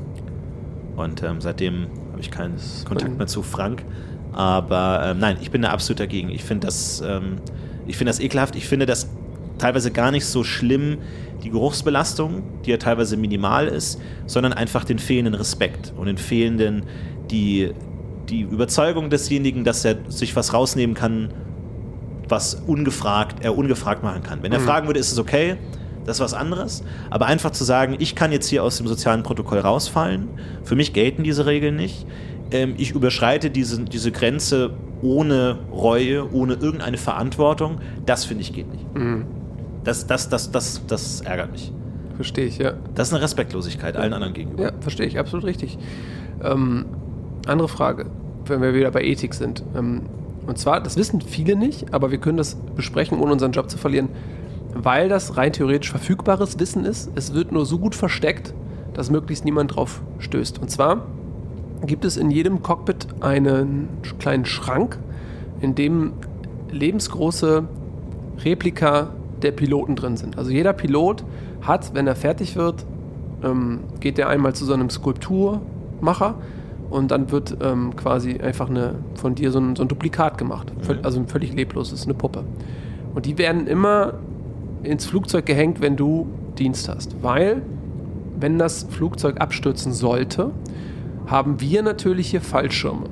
[0.96, 3.84] Und ähm, seitdem habe ich keinen Kontakt mehr zu Frank.
[4.32, 6.28] Aber ähm, nein, ich bin da absolut dagegen.
[6.30, 7.36] Ich finde das, ähm,
[7.86, 8.56] ich finde das ekelhaft.
[8.56, 9.08] Ich finde das
[9.58, 10.98] teilweise gar nicht so schlimm,
[11.42, 16.84] die Geruchsbelastung, die ja teilweise minimal ist, sondern einfach den fehlenden Respekt und den fehlenden,
[17.30, 17.72] die,
[18.28, 21.32] die Überzeugung desjenigen, dass er sich was rausnehmen kann,
[22.28, 24.42] was ungefragt, er ungefragt machen kann.
[24.42, 25.56] Wenn er fragen würde, ist es okay,
[26.04, 26.82] das ist was anderes.
[27.10, 30.28] Aber einfach zu sagen, ich kann jetzt hier aus dem sozialen Protokoll rausfallen,
[30.64, 32.06] für mich gelten diese Regeln nicht.
[32.50, 38.70] Ähm, ich überschreite diese, diese Grenze ohne Reue, ohne irgendeine Verantwortung, das finde ich geht
[38.72, 38.84] nicht.
[39.84, 41.72] Das, das, das, das, das ärgert mich.
[42.16, 42.74] verstehe ich, ja.
[42.94, 44.64] Das ist eine Respektlosigkeit allen anderen gegenüber.
[44.64, 45.78] Ja, verstehe ich, absolut richtig.
[46.42, 46.86] Ähm,
[47.46, 48.06] andere Frage,
[48.46, 49.62] wenn wir wieder bei Ethik sind.
[49.76, 50.02] Ähm,
[50.46, 53.78] und zwar, das wissen viele nicht, aber wir können das besprechen, ohne unseren Job zu
[53.78, 54.08] verlieren,
[54.74, 57.10] weil das rein theoretisch verfügbares Wissen ist.
[57.14, 58.54] Es wird nur so gut versteckt,
[58.94, 60.58] dass möglichst niemand drauf stößt.
[60.58, 61.06] Und zwar
[61.86, 64.98] gibt es in jedem Cockpit einen kleinen Schrank,
[65.60, 66.14] in dem
[66.70, 67.64] lebensgroße
[68.44, 69.10] Replika
[69.42, 70.38] der Piloten drin sind.
[70.38, 71.24] Also jeder Pilot
[71.62, 72.84] hat, wenn er fertig wird,
[73.42, 76.34] ähm, geht er einmal zu so einem Skulpturmacher
[76.90, 80.72] und dann wird ähm, quasi einfach eine, von dir so ein, so ein Duplikat gemacht.
[80.86, 82.44] Völ- Also ein völlig leblos, das ist eine Puppe.
[83.14, 84.14] Und die werden immer
[84.82, 86.26] ins Flugzeug gehängt, wenn du
[86.58, 87.22] Dienst hast.
[87.22, 87.62] Weil,
[88.38, 90.50] wenn das Flugzeug abstürzen sollte,
[91.26, 93.06] haben wir natürlich hier Fallschirme.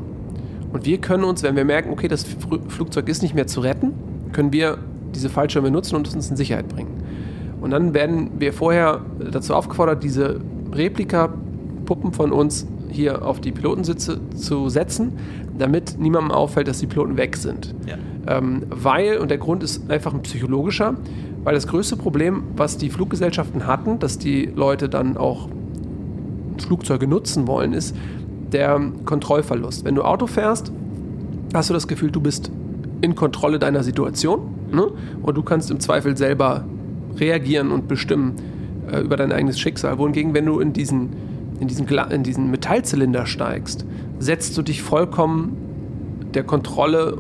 [0.73, 2.25] Und wir können uns, wenn wir merken, okay, das
[2.69, 3.93] Flugzeug ist nicht mehr zu retten,
[4.33, 4.79] können wir
[5.15, 7.03] diese Fallschirme nutzen und uns in Sicherheit bringen.
[7.61, 9.01] Und dann werden wir vorher
[9.33, 10.41] dazu aufgefordert, diese
[10.73, 15.15] Replika-Puppen von uns hier auf die Pilotensitze zu setzen,
[15.59, 17.75] damit niemandem auffällt, dass die Piloten weg sind.
[17.87, 17.97] Ja.
[18.27, 20.95] Ähm, weil, und der Grund ist einfach ein psychologischer,
[21.45, 25.49] weil das größte Problem, was die Fluggesellschaften hatten, dass die Leute dann auch
[26.59, 27.95] Flugzeuge nutzen wollen, ist
[28.53, 29.85] der Kontrollverlust.
[29.85, 30.73] Wenn du Auto fährst,
[31.55, 32.51] hast du das Gefühl, du bist
[33.01, 34.89] in Kontrolle deiner Situation ne?
[35.23, 36.65] und du kannst im Zweifel selber
[37.17, 38.37] reagieren und bestimmen
[38.91, 39.99] äh, über dein eigenes Schicksal.
[39.99, 41.11] Wohingegen, wenn du in diesen,
[41.61, 43.85] in, diesen in diesen Metallzylinder steigst,
[44.19, 45.57] setzt du dich vollkommen
[46.35, 47.19] der Kontrolle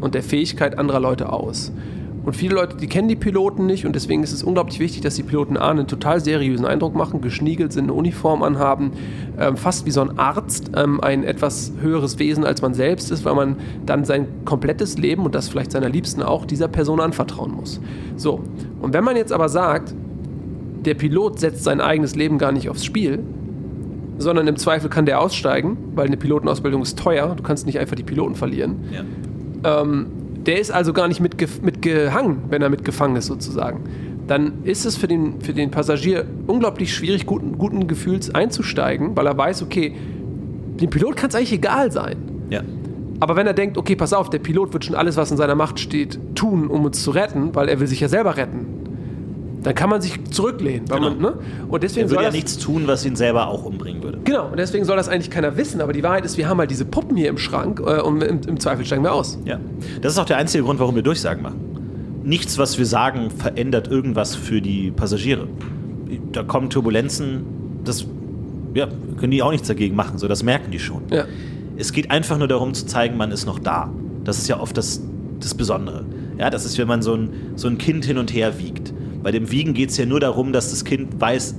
[0.00, 1.72] und der Fähigkeit anderer Leute aus.
[2.28, 5.14] Und viele Leute, die kennen die Piloten nicht und deswegen ist es unglaublich wichtig, dass
[5.14, 8.92] die Piloten A, einen total seriösen Eindruck machen, geschniegelt sind, eine Uniform anhaben,
[9.38, 13.24] ähm, fast wie so ein Arzt, ähm, ein etwas höheres Wesen als man selbst ist,
[13.24, 13.56] weil man
[13.86, 17.80] dann sein komplettes Leben und das vielleicht seiner Liebsten auch dieser Person anvertrauen muss.
[18.16, 18.42] So,
[18.82, 19.94] und wenn man jetzt aber sagt,
[20.84, 23.20] der Pilot setzt sein eigenes Leben gar nicht aufs Spiel,
[24.18, 27.96] sondern im Zweifel kann der aussteigen, weil eine Pilotenausbildung ist teuer, du kannst nicht einfach
[27.96, 28.84] die Piloten verlieren.
[28.92, 29.80] Ja.
[29.80, 30.08] Ähm,
[30.48, 33.84] der ist also gar nicht mitge mitgehangen, wenn er mitgefangen ist sozusagen.
[34.26, 39.26] Dann ist es für den, für den Passagier unglaublich schwierig, guten, guten Gefühls einzusteigen, weil
[39.26, 39.94] er weiß, okay,
[40.80, 42.16] dem Pilot kann es eigentlich egal sein.
[42.48, 42.62] Ja.
[43.20, 45.54] Aber wenn er denkt, okay, pass auf, der Pilot wird schon alles, was in seiner
[45.54, 48.77] Macht steht, tun, um uns zu retten, weil er will sich ja selber retten,
[49.62, 50.88] dann kann man sich zurücklehnen.
[50.88, 51.10] Weil Genau.
[51.10, 51.32] man, ne?
[51.68, 54.18] Und deswegen Er soll würde ja das, nichts tun, was ihn selber auch umbringen würde.
[54.24, 55.80] Genau, und deswegen soll das eigentlich keiner wissen.
[55.80, 58.40] Aber die Wahrheit ist, wir haben halt diese Puppen hier im Schrank äh, und im,
[58.46, 59.38] im Zweifel steigen wir aus.
[59.44, 59.58] Ja.
[60.00, 61.60] Das ist auch der einzige Grund, warum wir Durchsagen machen.
[62.24, 65.48] Nichts, was wir sagen, verändert irgendwas für die Passagiere.
[66.32, 67.44] Da kommen Turbulenzen,
[67.84, 68.06] das
[68.74, 68.86] ja,
[69.18, 71.02] können die auch nichts dagegen machen, so das merken die schon.
[71.10, 71.24] Ja.
[71.76, 73.90] Es geht einfach nur darum zu zeigen, man ist noch da.
[74.24, 75.00] Das ist ja oft das,
[75.40, 76.04] das Besondere.
[76.38, 78.92] Ja, das ist, wenn man so ein, so ein Kind hin und her wiegt.
[79.22, 81.54] Bei dem Wiegen geht es ja nur darum, dass das Kind weiß,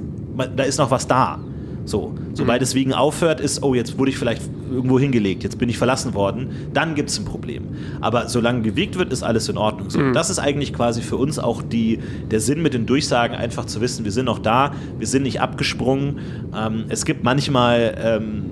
[0.55, 1.39] da ist noch was da.
[1.86, 5.70] So, sobald das Wiegen aufhört, ist, oh, jetzt wurde ich vielleicht irgendwo hingelegt, jetzt bin
[5.70, 7.64] ich verlassen worden, dann gibt es ein Problem.
[7.99, 9.89] Aber solange gewiegt wird, ist alles in Ordnung.
[9.89, 11.97] So, Das ist eigentlich quasi für uns auch die,
[12.30, 15.41] der Sinn mit den Durchsagen, einfach zu wissen, wir sind noch da, wir sind nicht
[15.41, 16.20] abgesprungen.
[16.55, 18.45] Ähm, es gibt manchmal ähm,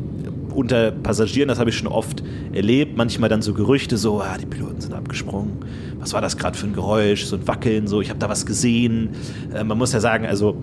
[0.58, 4.47] unter Passagieren, das habe ich schon oft erlebt, manchmal dann so Gerüchte, so, ah, die
[4.47, 5.60] Piloten sind abgesprungen.
[5.99, 7.26] Was war das gerade für ein Geräusch?
[7.26, 9.12] So ein Wackeln, so, ich habe da was gesehen.
[9.53, 10.58] Äh, man muss ja sagen, also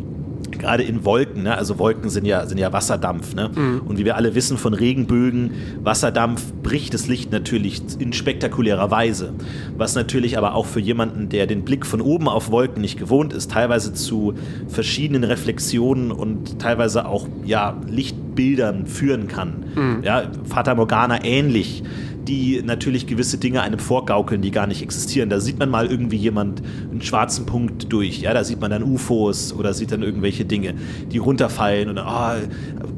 [0.65, 1.57] gerade in Wolken, ne?
[1.57, 3.35] also Wolken sind ja, sind ja Wasserdampf.
[3.35, 3.51] Ne?
[3.85, 5.51] Und wie wir alle wissen von Regenbögen,
[5.83, 9.35] Wasserdampf bricht das Licht natürlich in spektakulärer Weise.
[9.77, 13.35] Was natürlich aber auch für jemanden, der den Blick von oben auf Wolken nicht gewohnt
[13.35, 14.35] ist, teilweise zu
[14.69, 19.65] verschiedenen Reflexionen und teilweise auch ja, Lichtbildern führen kann.
[20.03, 21.83] Ja, Fata Morgana ähnlich.
[22.29, 25.29] Die natürlich gewisse Dinge einem vorgaukeln, die gar nicht existieren.
[25.29, 28.21] Da sieht man mal irgendwie jemand einen schwarzen Punkt durch.
[28.21, 30.75] Ja, da sieht man dann UFOs oder sieht dann irgendwelche Dinge,
[31.11, 32.37] die runterfallen und ah,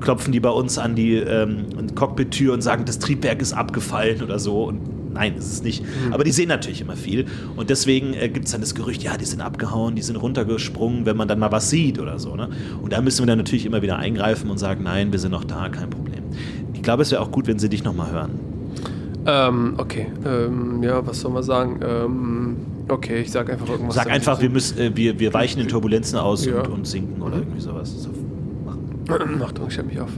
[0.00, 4.38] klopfen die bei uns an die ähm, Cockpit-Tür und sagen, das Triebwerk ist abgefallen oder
[4.38, 4.64] so.
[4.64, 5.84] Und nein, ist es nicht.
[6.12, 7.26] Aber die sehen natürlich immer viel.
[7.56, 11.06] Und deswegen äh, gibt es dann das Gerücht, ja, die sind abgehauen, die sind runtergesprungen,
[11.06, 12.36] wenn man dann mal was sieht oder so.
[12.36, 12.48] Ne?
[12.80, 15.44] Und da müssen wir dann natürlich immer wieder eingreifen und sagen, nein, wir sind noch
[15.44, 16.22] da, kein Problem.
[16.74, 18.55] Ich glaube, es wäre auch gut, wenn sie dich nochmal hören.
[19.26, 20.06] Ähm, okay.
[20.24, 21.80] Ähm, ja, was soll man sagen?
[21.82, 22.56] Ähm,
[22.88, 23.96] okay, ich sag einfach irgendwas.
[23.96, 26.60] Sag einfach, wir, müssen, äh, wir, wir weichen in Turbulenzen aus Ja.
[26.60, 27.92] und, und sinken oder irgendwie sowas.
[28.02, 28.10] So.
[29.44, 30.10] Achtung, ich stelle mich auf.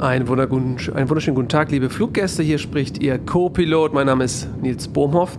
[0.00, 2.42] Wunderschönen, einen wunderschönen guten Tag, liebe Fluggäste.
[2.42, 3.92] Hier spricht Ihr Co-Pilot.
[3.92, 5.38] Mein Name ist Nils Bohmhoff.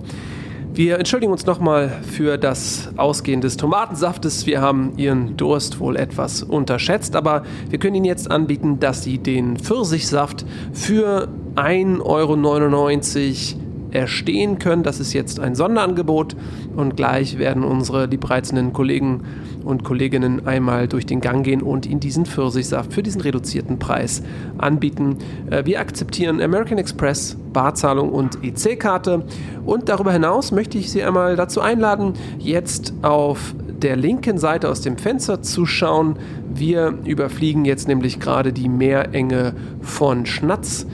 [0.79, 4.45] Wir entschuldigen uns nochmal für das Ausgehen des Tomatensaftes.
[4.45, 9.17] Wir haben Ihren Durst wohl etwas unterschätzt, aber wir können Ihnen jetzt anbieten, dass Sie
[9.17, 14.83] den Pfirsichsaft für 1,99 Euro erstehen können.
[14.83, 16.35] Das ist jetzt ein Sonderangebot
[16.75, 19.21] und gleich werden unsere liebreizenden Kollegen
[19.63, 24.23] und Kolleginnen einmal durch den Gang gehen und Ihnen diesen Pfirsichsaft für diesen reduzierten Preis
[24.57, 25.17] anbieten.
[25.49, 29.23] Äh, Wir akzeptieren American Express, Barzahlung und EC-Karte
[29.65, 34.81] und darüber hinaus möchte ich Sie einmal dazu einladen, jetzt auf der linken Seite aus
[34.81, 36.17] dem Fenster zu schauen.
[36.53, 40.85] Wir überfliegen jetzt nämlich gerade die Meerenge von Schnatz.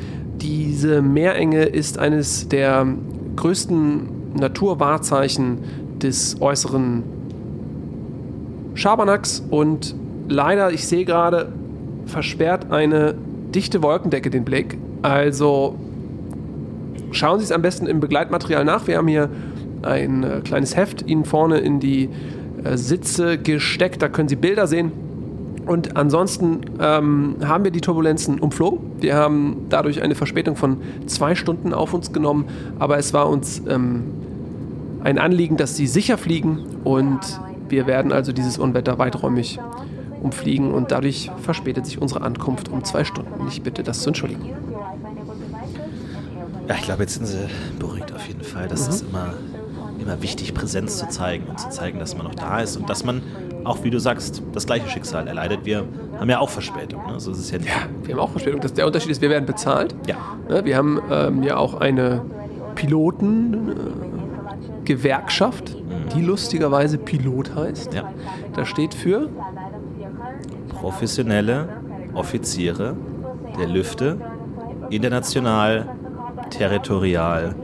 [0.46, 2.86] Diese Meerenge ist eines der
[3.36, 5.58] größten Naturwahrzeichen
[5.98, 7.02] des äußeren
[8.76, 9.96] Schabernacks und
[10.30, 11.52] leider, ich sehe gerade,
[12.06, 13.16] versperrt eine
[13.56, 14.78] dichte Wolkendecke den Blick.
[15.02, 15.80] Also
[17.10, 18.86] schauen Sie es am besten im Begleitmaterial nach.
[18.86, 19.32] Wir haben hier
[19.82, 22.10] ein äh, kleines Heft Ihnen vorne in die
[22.64, 24.00] äh, Sitze gesteckt.
[24.04, 24.92] Da können Sie Bilder sehen.
[25.66, 28.80] Und ansonsten ähm, haben wir die Turbulenzen umflogen.
[29.00, 32.46] Wir haben dadurch eine Verspätung von zwei Stunden auf uns genommen.
[32.78, 34.04] Aber es war uns ähm,
[35.04, 36.60] ein Anliegen, dass sie sicher fliegen.
[36.84, 37.20] Und
[37.68, 39.60] wir werden also dieses Unwetter weiträumig
[40.22, 40.72] umfliegen.
[40.72, 43.48] Und dadurch verspätet sich unsere Ankunft um zwei Stunden.
[43.48, 44.50] Ich bitte das zu entschuldigen.
[46.68, 47.48] Ja, ich glaube, jetzt sind sie
[47.80, 48.68] beruhigt auf jeden Fall.
[48.68, 49.34] Das ist immer,
[50.00, 53.04] immer wichtig, Präsenz zu zeigen und zu zeigen, dass man noch da ist und dass
[53.04, 53.22] man
[53.64, 55.62] auch, wie du sagst, das gleiche Schicksal erleidet.
[55.64, 55.86] Wir
[56.20, 57.06] haben ja auch Verspätung.
[57.08, 57.20] Ne?
[57.20, 57.72] So ist es ja nicht.
[58.04, 58.62] Wir haben auch Verspätung.
[58.62, 59.96] Das, der Unterschied ist, wir werden bezahlt.
[60.08, 60.16] Ja.
[60.48, 62.22] Ne, Wir haben ähm, ja auch eine
[62.76, 65.76] Piloten-Gewerkschaft,
[66.16, 67.94] die lustigerweise Pilot heißt.
[67.94, 68.12] ja.
[68.54, 69.30] Da steht für
[70.70, 71.70] Professionelle
[72.14, 72.96] Offiziere
[73.58, 74.18] der Lüfte,
[74.90, 75.90] international,
[76.50, 77.56] territorial,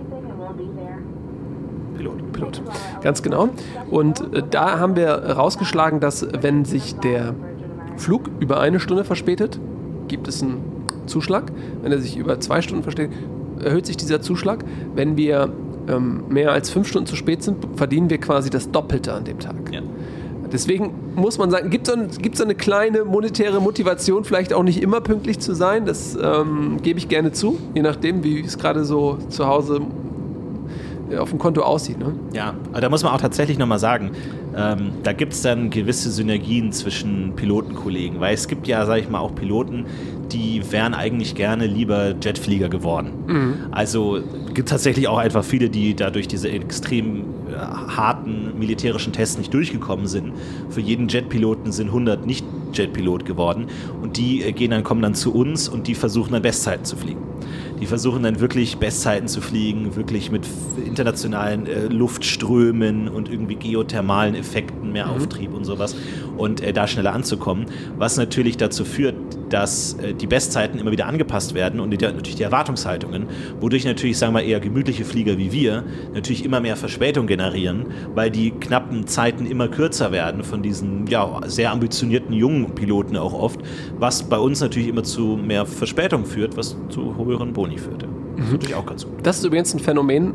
[2.41, 2.61] Pilot.
[3.01, 3.49] Ganz genau.
[3.89, 7.35] Und äh, da haben wir rausgeschlagen, dass wenn sich der
[7.97, 9.59] Flug über eine Stunde verspätet,
[10.07, 10.61] gibt es einen
[11.05, 11.51] Zuschlag.
[11.81, 13.13] Wenn er sich über zwei Stunden verspätet,
[13.63, 14.63] erhöht sich dieser Zuschlag.
[14.95, 15.49] Wenn wir
[15.87, 19.39] ähm, mehr als fünf Stunden zu spät sind, verdienen wir quasi das Doppelte an dem
[19.39, 19.55] Tag.
[19.71, 19.81] Ja.
[20.51, 24.63] Deswegen muss man sagen, gibt es so, ein, so eine kleine monetäre Motivation, vielleicht auch
[24.63, 25.85] nicht immer pünktlich zu sein.
[25.85, 29.81] Das ähm, gebe ich gerne zu, je nachdem, wie es gerade so zu Hause
[31.17, 31.99] auf dem Konto aussieht.
[31.99, 32.13] Ne?
[32.33, 34.11] Ja, aber da muss man auch tatsächlich nochmal sagen,
[34.55, 39.09] ähm, da gibt es dann gewisse Synergien zwischen Pilotenkollegen, weil es gibt ja, sag ich
[39.09, 39.85] mal, auch Piloten,
[40.31, 43.11] die wären eigentlich gerne lieber Jetflieger geworden.
[43.71, 44.19] Also
[44.53, 50.07] gibt tatsächlich auch einfach viele, die dadurch diese extrem äh, harten militärischen Tests nicht durchgekommen
[50.07, 50.33] sind.
[50.69, 53.67] Für jeden Jetpiloten sind 100 nicht Jetpilot geworden
[54.01, 56.95] und die äh, gehen dann kommen dann zu uns und die versuchen dann Bestzeiten zu
[56.95, 57.21] fliegen.
[57.81, 60.47] Die versuchen dann wirklich Bestzeiten zu fliegen, wirklich mit
[60.85, 65.95] internationalen äh, Luftströmen und irgendwie geothermalen Effekten, mehr Auftrieb und sowas
[66.37, 67.65] und äh, da schneller anzukommen.
[67.97, 69.15] Was natürlich dazu führt,
[69.51, 73.27] dass äh, die Bestzeiten immer wieder angepasst werden und die, natürlich die Erwartungshaltungen,
[73.59, 75.83] wodurch natürlich, sagen wir eher gemütliche Flieger wie wir,
[76.13, 81.41] natürlich immer mehr Verspätung generieren, weil die knappen Zeiten immer kürzer werden von diesen ja,
[81.45, 83.59] sehr ambitionierten jungen Piloten auch oft,
[83.99, 88.07] was bei uns natürlich immer zu mehr Verspätung führt, was zu höheren Boni führte.
[88.37, 89.15] Das ist natürlich auch ganz gut.
[89.23, 90.33] Das ist übrigens ein Phänomen,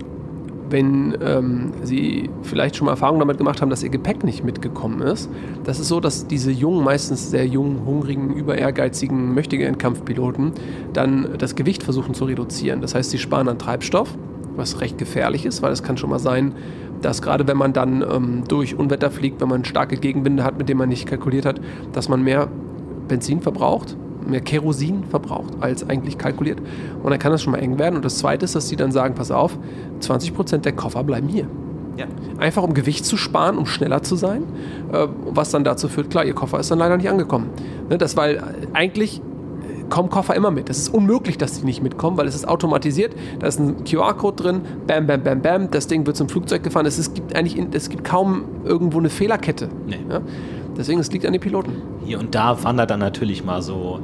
[0.71, 5.03] wenn ähm, Sie vielleicht schon mal Erfahrung damit gemacht haben, dass Ihr Gepäck nicht mitgekommen
[5.03, 5.31] ist.
[5.64, 10.53] Das ist so, dass diese jungen, meistens sehr jungen, hungrigen, über ehrgeizigen, mächtigen Kampfpiloten
[10.93, 12.81] dann das Gewicht versuchen zu reduzieren.
[12.81, 14.17] Das heißt, sie sparen an Treibstoff,
[14.57, 16.55] was recht gefährlich ist, weil es kann schon mal sein,
[17.03, 20.69] dass gerade wenn man dann ähm, durch Unwetter fliegt, wenn man starke Gegenwinde hat, mit
[20.69, 21.61] denen man nicht kalkuliert hat,
[21.93, 22.49] dass man mehr
[23.07, 23.97] Benzin verbraucht,
[24.27, 26.59] mehr Kerosin verbraucht, als eigentlich kalkuliert.
[27.03, 27.97] Und dann kann das schon mal eng werden.
[27.97, 29.59] Und das Zweite ist, dass die dann sagen, pass auf,
[30.01, 31.47] 20% der Koffer bleiben hier.
[31.97, 32.07] Ja.
[32.39, 34.43] Einfach um Gewicht zu sparen, um schneller zu sein,
[34.93, 37.51] äh, was dann dazu führt, klar, ihr Koffer ist dann leider nicht angekommen.
[37.89, 38.41] Ne, das, weil äh,
[38.74, 39.22] eigentlich
[39.89, 40.68] kommen Koffer immer mit.
[40.68, 43.14] Es ist unmöglich, dass die nicht mitkommen, weil es ist automatisiert.
[43.39, 45.70] Da ist ein QR-Code drin, bam, bam, bam, bam.
[45.70, 46.87] Das Ding wird zum Flugzeug gefahren.
[46.87, 49.68] Es, ist, gibt eigentlich, es gibt kaum irgendwo eine Fehlerkette.
[49.87, 49.99] Nee.
[50.11, 50.20] Ja?
[50.77, 51.72] Deswegen, es liegt an den Piloten.
[52.05, 54.01] Hier und da wandert dann natürlich mal so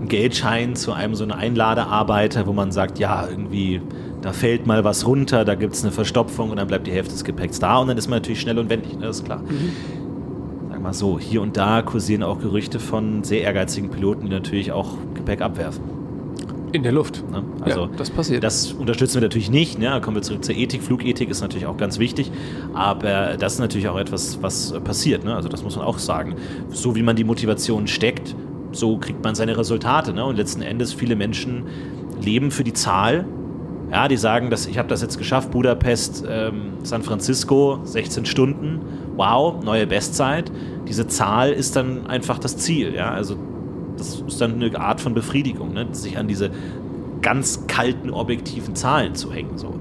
[0.00, 3.80] ein Geldschein zu einem so einem Einladearbeiter, wo man sagt, ja, irgendwie,
[4.22, 7.12] da fällt mal was runter, da gibt es eine Verstopfung und dann bleibt die Hälfte
[7.12, 9.42] des Gepäcks da und dann ist man natürlich schnell und wendig, ne, das ist klar.
[10.70, 14.72] Sag mal so, hier und da kursieren auch Gerüchte von sehr ehrgeizigen Piloten, die natürlich
[14.72, 15.97] auch Gepäck abwerfen.
[16.72, 17.24] In der Luft.
[17.30, 17.42] Ne?
[17.62, 18.44] Also ja, das passiert.
[18.44, 19.78] Das unterstützen wir natürlich nicht.
[19.78, 19.86] Ne?
[19.86, 20.82] Da kommen wir zurück zur Ethik.
[20.82, 22.30] Flugethik ist natürlich auch ganz wichtig.
[22.74, 25.24] Aber das ist natürlich auch etwas, was äh, passiert.
[25.24, 25.34] Ne?
[25.34, 26.36] Also das muss man auch sagen.
[26.70, 28.34] So wie man die Motivation steckt,
[28.72, 30.12] so kriegt man seine Resultate.
[30.12, 30.24] Ne?
[30.24, 31.64] Und letzten Endes, viele Menschen
[32.20, 33.24] leben für die Zahl.
[33.90, 38.80] Ja, die sagen, dass ich habe das jetzt geschafft, Budapest, ähm, San Francisco, 16 Stunden.
[39.16, 40.52] Wow, neue Bestzeit.
[40.86, 42.94] Diese Zahl ist dann einfach das Ziel.
[42.94, 43.10] Ja?
[43.10, 43.36] Also
[43.98, 45.86] das ist dann eine Art von Befriedigung, ne?
[45.92, 46.50] sich an diese
[47.20, 49.58] ganz kalten, objektiven Zahlen zu hängen.
[49.58, 49.74] So.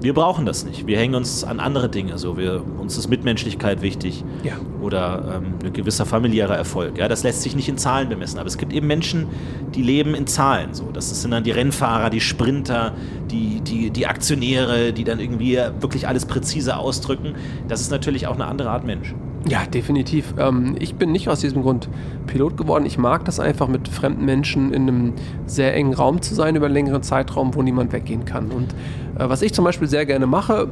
[0.00, 0.86] Wir brauchen das nicht.
[0.86, 2.16] Wir hängen uns an andere Dinge.
[2.18, 2.36] So.
[2.36, 4.52] Wir, uns ist Mitmenschlichkeit wichtig Ja.
[4.80, 6.98] oder ähm, ein gewisser familiärer Erfolg.
[6.98, 8.38] Ja, das lässt sich nicht in Zahlen bemessen.
[8.38, 9.26] Aber es gibt eben Menschen,
[9.74, 10.74] die leben in Zahlen.
[10.74, 10.90] So.
[10.92, 12.92] Das sind dann die Rennfahrer, die Sprinter,
[13.30, 17.34] die, die, die Aktionäre, die dann irgendwie wirklich alles präzise ausdrücken.
[17.66, 19.14] Das ist natürlich auch eine andere Art Mensch.
[19.48, 20.34] Ja, definitiv.
[20.38, 21.88] Ähm, ich bin nicht aus diesem Grund
[22.26, 22.84] Pilot geworden.
[22.84, 25.12] Ich mag das einfach, mit fremden Menschen in einem
[25.46, 28.50] sehr engen Raum zu sein über einen längeren Zeitraum, wo niemand weggehen kann.
[28.50, 28.72] Und
[29.18, 30.68] äh, was ich zum Beispiel sehr gerne mache,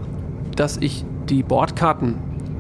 [0.57, 2.17] dass ich die Bordkarten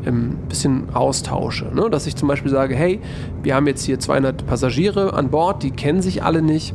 [0.06, 1.66] ein bisschen austausche.
[1.74, 1.88] Ne?
[1.90, 3.00] Dass ich zum Beispiel sage, hey,
[3.42, 6.74] wir haben jetzt hier 200 Passagiere an Bord, die kennen sich alle nicht,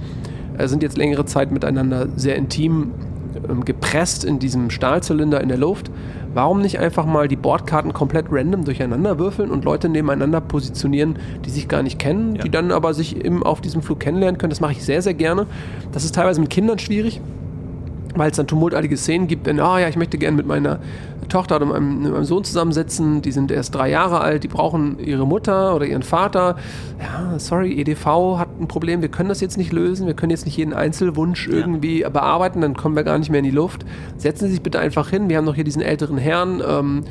[0.58, 2.92] äh, sind jetzt längere Zeit miteinander sehr intim
[3.48, 5.92] ähm, gepresst in diesem Stahlzylinder in der Luft.
[6.34, 11.50] Warum nicht einfach mal die Bordkarten komplett random durcheinander würfeln und Leute nebeneinander positionieren, die
[11.50, 12.44] sich gar nicht kennen, Ja.
[12.44, 14.52] die dann aber sich im, auf diesem Flug kennenlernen können?
[14.52, 15.48] Das mache ich sehr, sehr gerne.
[15.92, 17.20] Das ist teilweise mit Kindern schwierig,
[18.16, 20.80] weil es dann tumultartige Szenen gibt, wenn, ah ja, ich möchte gerne mit meiner
[21.30, 25.28] Tochter oder meinem, meinem Sohn zusammensitzen, die sind erst drei Jahre alt, die brauchen ihre
[25.28, 26.58] Mutter oder ihren Vater.
[27.00, 30.46] Ja, sorry, EDV hat ein Problem, wir können das jetzt nicht lösen, wir können jetzt
[30.46, 33.86] nicht jeden Einzelwunsch irgendwie bearbeiten, dann kommen wir gar nicht mehr in die Luft.
[34.18, 37.04] Setzen Sie sich bitte einfach hin, wir haben noch hier diesen älteren Herrn, ähm,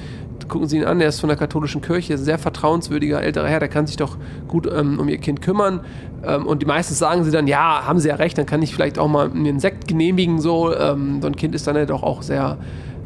[0.48, 3.60] gucken Sie ihn an, er ist von der katholischen Kirche, ein sehr vertrauenswürdiger älterer Herr,
[3.60, 5.80] der kann sich doch gut ähm, um Ihr Kind kümmern.
[6.24, 8.74] Ähm, und die meisten sagen sie dann, ja, haben Sie ja recht, dann kann ich
[8.74, 10.74] vielleicht auch mal mir einen Sekt genehmigen, so.
[10.74, 12.58] Ähm, so ein Kind ist dann ja doch auch sehr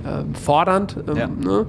[0.07, 0.97] ähm, fordernd.
[1.09, 1.27] Ähm, Ja.
[1.29, 1.67] ne?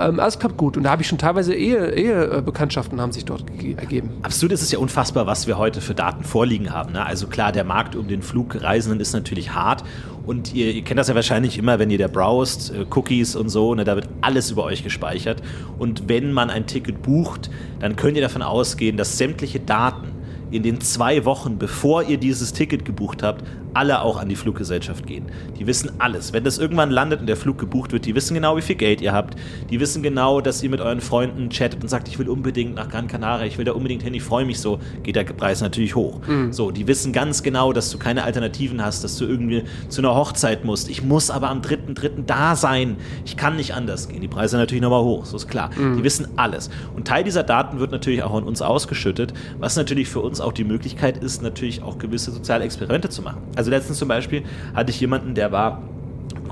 [0.00, 0.76] ähm, alles klappt gut.
[0.76, 4.10] Und da habe ich schon teilweise Ehe, Ehebekanntschaften haben sich dort ge- ergeben.
[4.22, 6.92] Absolut, es ist ja unfassbar, was wir heute für Daten vorliegen haben.
[6.92, 7.04] Ne?
[7.04, 9.84] Also klar, der Markt um den Flugreisenden ist natürlich hart.
[10.24, 13.48] Und ihr, ihr kennt das ja wahrscheinlich immer, wenn ihr da browst, äh, Cookies und
[13.48, 15.42] so, ne, da wird alles über euch gespeichert.
[15.78, 17.50] Und wenn man ein Ticket bucht,
[17.80, 20.08] dann könnt ihr davon ausgehen, dass sämtliche Daten
[20.52, 23.42] in den zwei Wochen, bevor ihr dieses Ticket gebucht habt,
[23.74, 25.26] alle auch an die Fluggesellschaft gehen.
[25.58, 26.32] Die wissen alles.
[26.32, 29.00] Wenn das irgendwann landet und der Flug gebucht wird, die wissen genau, wie viel Geld
[29.00, 29.36] ihr habt.
[29.70, 32.88] Die wissen genau, dass ihr mit euren Freunden chattet und sagt, ich will unbedingt nach
[32.88, 35.94] Gran Canaria, ich will da unbedingt hin, ich freue mich so, geht der Preis natürlich
[35.94, 36.20] hoch.
[36.50, 40.14] So, die wissen ganz genau, dass du keine Alternativen hast, dass du irgendwie zu einer
[40.14, 40.88] Hochzeit musst.
[40.88, 42.24] Ich muss aber am 3.3.
[42.26, 42.96] da sein.
[43.24, 44.20] Ich kann nicht anders gehen.
[44.20, 45.70] Die Preise natürlich nochmal hoch, so ist klar.
[45.76, 46.70] Die wissen alles.
[46.96, 50.52] Und Teil dieser Daten wird natürlich auch an uns ausgeschüttet, was natürlich für uns auch
[50.52, 53.42] die Möglichkeit ist, natürlich auch gewisse soziale Experimente zu machen.
[53.56, 54.42] Also letztens zum Beispiel
[54.74, 55.82] hatte ich jemanden, der war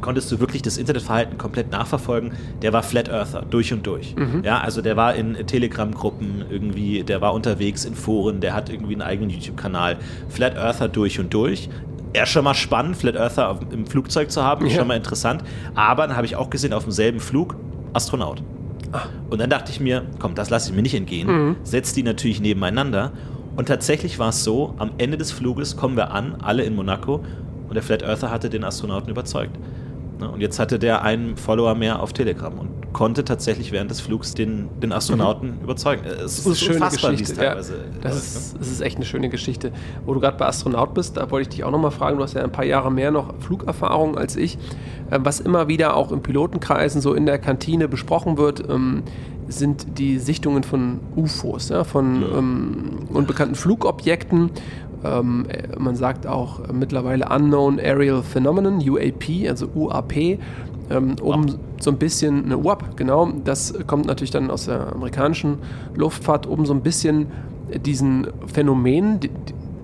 [0.00, 2.32] konntest du wirklich das Internetverhalten komplett nachverfolgen.
[2.62, 4.14] Der war Flat Earther, durch und durch.
[4.42, 8.94] Ja, also der war in Telegram-Gruppen irgendwie, der war unterwegs in Foren, der hat irgendwie
[8.94, 9.98] einen eigenen YouTube-Kanal.
[10.30, 11.68] Flat Earther durch und durch.
[12.14, 14.76] Er schon mal spannend, Flat Earther im Flugzeug zu haben, Ja.
[14.78, 15.44] schon mal interessant.
[15.74, 17.56] Aber dann habe ich auch gesehen, auf demselben Flug
[17.92, 18.42] Astronaut.
[19.28, 21.56] Und dann dachte ich mir, komm, das lasse ich mir nicht entgehen.
[21.62, 23.12] Setz die natürlich nebeneinander.
[23.60, 27.20] Und tatsächlich war es so, am Ende des Fluges kommen wir an, alle in Monaco,
[27.68, 29.54] und der Flat Earther hatte den Astronauten überzeugt.
[30.18, 34.00] Ne, Und jetzt hatte der einen Follower mehr auf Telegram und konnte tatsächlich während des
[34.00, 36.06] Flugs den, den Astronauten überzeugen.
[36.06, 37.34] Es ist, Das ist eine schöne unfassbar, Geschichte.
[37.34, 39.72] Ja, teilweise das, läuft, ist, das ist echt eine schöne Geschichte.
[40.06, 42.32] Wo du gerade bei Astronaut bist, da wollte ich dich auch nochmal fragen, du hast
[42.32, 44.56] ja ein paar Jahre mehr noch Flugerfahrung als ich.
[45.10, 49.02] Ähm, Was immer wieder auch in Pilotenkreisen so in der Kantine besprochen wird, ähm,
[49.50, 52.82] sind die Sichtungen von UFOs, ja, von ähm,
[53.12, 54.50] unbekannten Flugobjekten.
[55.04, 60.16] Ähm, äh, man sagt auch äh, mittlerweile Unknown Aerial Phenomenon, UAP, also UAP,
[60.90, 61.46] ähm, um
[61.80, 65.58] so ein bisschen, eine UAP, genau, das kommt natürlich dann aus der amerikanischen
[65.94, 67.28] Luftfahrt, um so ein bisschen
[67.84, 69.30] diesen Phänomen, die,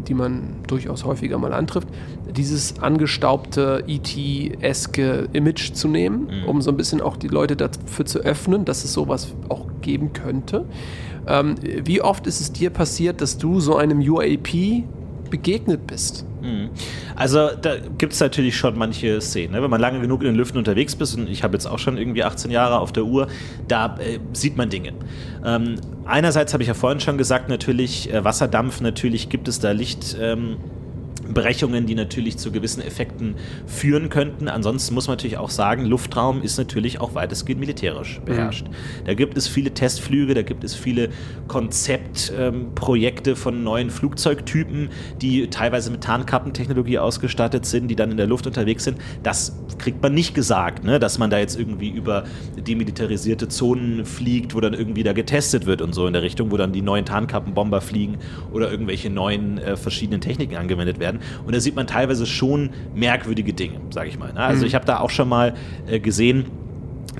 [0.08, 1.88] die man durchaus häufiger mal antrifft,
[2.30, 8.20] dieses angestaubte ET-eske Image zu nehmen, um so ein bisschen auch die Leute dafür zu
[8.20, 10.64] öffnen, dass es sowas auch geben könnte.
[11.26, 14.84] Ähm, wie oft ist es dir passiert, dass du so einem UAP
[15.30, 16.24] begegnet bist.
[17.16, 19.52] Also da gibt es natürlich schon manche Szenen.
[19.52, 19.62] Ne?
[19.62, 21.96] Wenn man lange genug in den Lüften unterwegs ist, und ich habe jetzt auch schon
[21.98, 23.26] irgendwie 18 Jahre auf der Uhr,
[23.68, 24.92] da äh, sieht man Dinge.
[25.44, 25.76] Ähm,
[26.06, 30.16] einerseits habe ich ja vorhin schon gesagt, natürlich äh, Wasserdampf, natürlich gibt es da Licht.
[30.20, 30.58] Ähm,
[31.32, 34.48] Brechungen, die natürlich zu gewissen Effekten führen könnten.
[34.48, 38.66] Ansonsten muss man natürlich auch sagen, Luftraum ist natürlich auch weitestgehend militärisch beherrscht.
[39.04, 41.10] Da gibt es viele Testflüge, da gibt es viele
[41.48, 48.26] Konzeptprojekte ähm, von neuen Flugzeugtypen, die teilweise mit Tarnkappentechnologie ausgestattet sind, die dann in der
[48.26, 48.98] Luft unterwegs sind.
[49.22, 50.98] Das kriegt man nicht gesagt, ne?
[50.98, 52.24] dass man da jetzt irgendwie über
[52.56, 56.56] demilitarisierte Zonen fliegt, wo dann irgendwie da getestet wird und so in der Richtung, wo
[56.56, 58.18] dann die neuen Tarnkappenbomber fliegen
[58.52, 61.15] oder irgendwelche neuen äh, verschiedenen Techniken angewendet werden.
[61.44, 64.32] Und da sieht man teilweise schon merkwürdige Dinge, sage ich mal.
[64.32, 64.40] Ne?
[64.40, 65.54] Also ich habe da auch schon mal
[65.86, 66.46] äh, gesehen,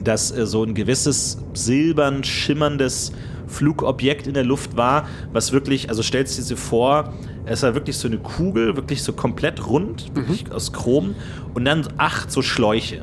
[0.03, 3.13] dass äh, so ein gewisses silbern schimmerndes
[3.47, 7.13] Flugobjekt in der Luft war, was wirklich, also stellst du dir vor,
[7.45, 11.15] es war wirklich so eine Kugel, wirklich so komplett rund, wirklich aus Chrom
[11.55, 13.03] und dann acht so Schläuche.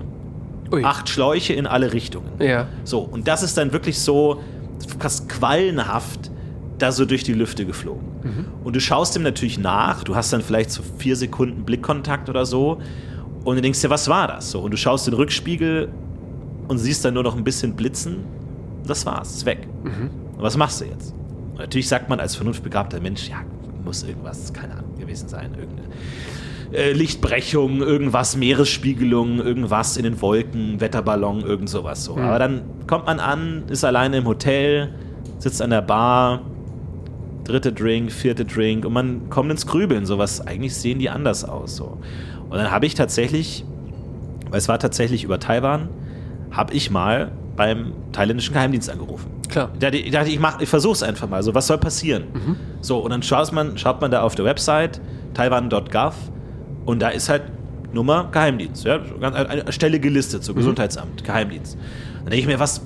[0.72, 0.84] Ui.
[0.84, 2.30] Acht Schläuche in alle Richtungen.
[2.40, 2.68] Ja.
[2.84, 4.42] So, und das ist dann wirklich so
[5.00, 6.32] fast quallenhaft
[6.84, 8.06] da so durch die Lüfte geflogen.
[8.64, 12.46] Und du schaust dem natürlich nach, du hast dann vielleicht so vier Sekunden Blickkontakt oder
[12.46, 12.80] so
[13.44, 14.52] und du denkst dir, was war das?
[14.52, 15.90] So, und du schaust den Rückspiegel
[16.68, 18.18] und siehst dann nur noch ein bisschen blitzen,
[18.86, 19.68] das war's, ist weg.
[20.38, 21.14] Und was machst du jetzt?
[21.52, 23.42] Und natürlich sagt man als vernunftbegabter Mensch, ja,
[23.84, 25.88] muss irgendwas, keine Ahnung, gewesen sein, irgendeine
[26.74, 32.18] äh, Lichtbrechung, irgendwas, Meeresspiegelung, irgendwas in den Wolken, Wetterballon, irgend sowas so.
[32.18, 34.90] Aber dann kommt man an, ist alleine im Hotel,
[35.40, 36.42] sitzt an der Bar,
[37.44, 40.42] dritte Drink, vierte Drink und man kommt ins Grübeln, sowas.
[40.46, 41.76] Eigentlich sehen die anders aus.
[41.76, 41.98] So.
[42.50, 43.66] Und dann habe ich tatsächlich,
[44.50, 45.90] weil es war tatsächlich über Taiwan,
[46.52, 49.30] habe ich mal beim thailändischen Geheimdienst angerufen.
[49.50, 49.70] Klar.
[49.74, 51.44] Ich dachte, ich, dachte, ich, mach- ich versuche es einfach mal.
[51.44, 52.24] So, was soll passieren?
[52.82, 55.00] So, und dann schaut man, schaut man da auf der Website
[55.34, 56.16] taiwan.gov
[56.86, 57.44] und da ist halt
[57.92, 58.86] Nummer Geheimdienst.
[58.86, 61.78] Ja, eine, Stelle gelistet, so Gesundheitsamt, Geheimdienst.
[62.24, 62.82] Dann denke ich mir, was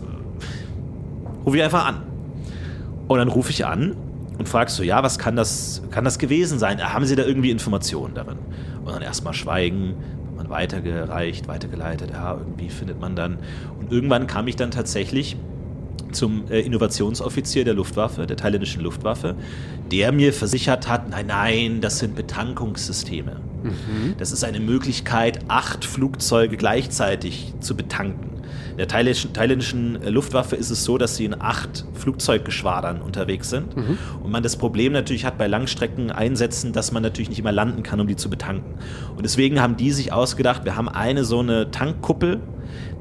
[1.46, 2.02] rufe ich einfach an.
[3.08, 3.96] Und dann rufe ich an
[4.38, 6.82] und fragst so, ja, was kann das, kann das gewesen sein?
[6.82, 8.38] Haben Sie da irgendwie Informationen darin?
[8.84, 13.40] Und dann erstmal schweigen, wird man weitergereicht, weitergeleitet, ja, irgendwie findet man dann.
[13.80, 15.38] Und irgendwann kam ich dann tatsächlich
[16.12, 19.36] zum äh, Innovationsoffizier der Luftwaffe, der thailändischen Luftwaffe,
[19.92, 23.42] der mir versichert hat, nein, nein, das sind Betankungssysteme.
[24.18, 28.37] Das ist eine Möglichkeit, acht Flugzeuge gleichzeitig zu betanken.
[28.78, 28.88] In der
[29.34, 33.76] thailändischen, äh, Luftwaffe ist es so, dass sie in acht Flugzeuggeschwadern unterwegs sind
[34.22, 38.00] und man das Problem natürlich hat bei Langstreckeneinsätzen, dass man natürlich nicht immer landen kann,
[38.00, 38.76] um die zu betanken.
[39.16, 42.40] Und deswegen haben die sich ausgedacht, wir haben eine so eine Tankkuppel,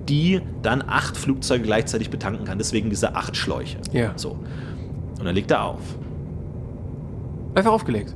[0.08, 2.56] die dann acht Flugzeuge gleichzeitig betanken kann.
[2.56, 3.76] Deswegen diese acht Schläuche.
[3.92, 4.12] Ja.
[4.16, 4.38] So.
[5.18, 5.80] Und dann legt er auf.
[7.54, 8.14] Einfach aufgelegt.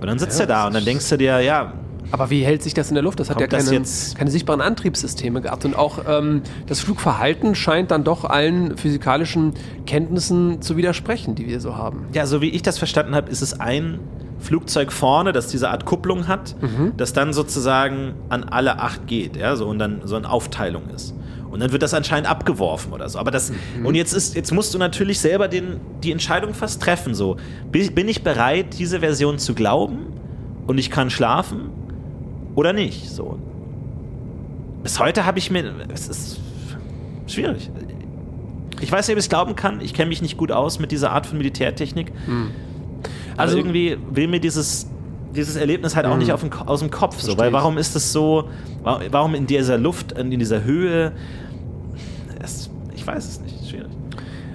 [0.00, 1.72] Und dann sitzt Ja, er da und dann denkst du dir, ja,
[2.10, 3.18] Aber wie hält sich das in der Luft?
[3.20, 5.64] Das hat Kommt ja das keine, jetzt- keine sichtbaren Antriebssysteme gehabt.
[5.64, 9.54] Und auch ähm, das Flugverhalten scheint dann doch allen physikalischen
[9.86, 12.06] Kenntnissen zu widersprechen, die wir so haben.
[12.12, 13.98] Ja, so wie ich das verstanden habe, ist es ein
[14.38, 16.54] Flugzeug vorne, das diese Art Kupplung hat,
[16.98, 21.14] das dann sozusagen an alle acht geht, ja, so und dann so eine Aufteilung ist.
[21.50, 23.18] Und dann wird das anscheinend abgeworfen oder so.
[23.18, 23.52] Aber das
[23.84, 27.14] und jetzt ist jetzt musst du natürlich selber den, die Entscheidung fast treffen.
[27.14, 27.36] So
[27.70, 30.06] bin ich bereit, diese Version zu glauben
[30.66, 31.70] und ich kann schlafen
[32.54, 33.08] oder nicht.
[33.10, 33.38] So
[34.82, 36.40] bis heute habe ich mir es ist
[37.26, 37.70] schwierig.
[38.80, 39.80] Ich weiß nicht, ob ich es glauben kann.
[39.80, 42.12] Ich kenne mich nicht gut aus mit dieser Art von Militärtechnik.
[42.26, 42.42] Also
[43.36, 44.86] Also- irgendwie will mir dieses,
[45.34, 47.18] dieses Erlebnis halt auch nicht auf den, aus dem Kopf.
[47.20, 48.48] So, weil warum ist es so,
[48.82, 51.12] wa- warum in dieser Luft, in dieser Höhe?
[52.42, 53.88] Es, ich weiß es nicht, schwierig.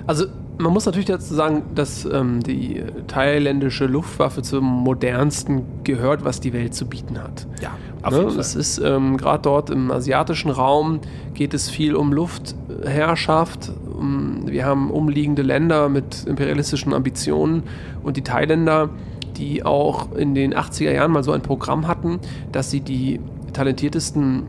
[0.05, 0.25] Also
[0.59, 6.53] man muss natürlich dazu sagen, dass ähm, die thailändische Luftwaffe zum modernsten gehört, was die
[6.53, 7.47] Welt zu bieten hat.
[7.61, 7.71] Ja,
[8.07, 8.17] Ne?
[8.39, 10.99] Es ist ähm, gerade dort im asiatischen Raum
[11.33, 13.71] geht es viel um Luftherrschaft.
[13.97, 17.63] Um, wir haben umliegende Länder mit imperialistischen Ambitionen
[18.03, 18.89] und die Thailänder,
[19.37, 22.19] die auch in den 80er Jahren mal so ein Programm hatten,
[22.51, 23.19] dass sie die
[23.53, 24.43] talentiertesten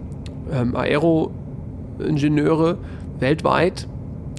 [0.53, 2.79] ähm, Aero-Ingenieure
[3.19, 3.89] weltweit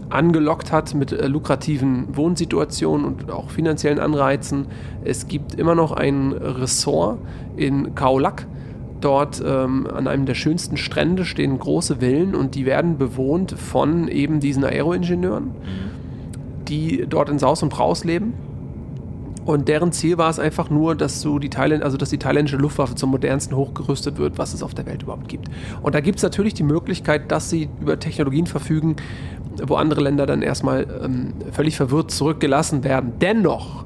[0.10, 4.68] angelockt hat mit äh, lukrativen Wohnsituationen und auch finanziellen Anreizen.
[5.04, 7.20] Es gibt immer noch ein Ressort
[7.56, 8.46] in Khao Lak.
[9.02, 14.08] Dort ähm, an einem der schönsten Strände stehen große Villen und die werden bewohnt von
[14.08, 15.52] eben diesen Aeroingenieuren,
[16.68, 18.34] die dort in Saus und Braus leben.
[19.44, 22.58] Und deren Ziel war es einfach nur, dass so die Thailand, also dass die thailändische
[22.58, 25.50] Luftwaffe zum modernsten hochgerüstet wird, was es auf der Welt überhaupt gibt.
[25.82, 28.98] Und da gibt es natürlich die Möglichkeit, dass sie über Technologien verfügen,
[29.66, 33.14] wo andere Länder dann erstmal ähm, völlig verwirrt zurückgelassen werden.
[33.20, 33.86] Dennoch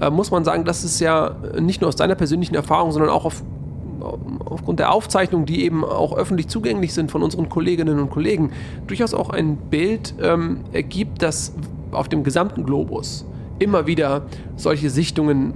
[0.00, 3.24] äh, muss man sagen, das ist ja nicht nur aus deiner persönlichen Erfahrung, sondern auch
[3.24, 3.44] auf,
[4.44, 8.52] aufgrund der Aufzeichnungen, die eben auch öffentlich zugänglich sind von unseren Kolleginnen und Kollegen,
[8.86, 11.54] durchaus auch ein Bild ähm, ergibt, dass
[11.92, 13.24] auf dem gesamten Globus
[13.58, 14.26] immer wieder
[14.56, 15.54] solche Sichtungen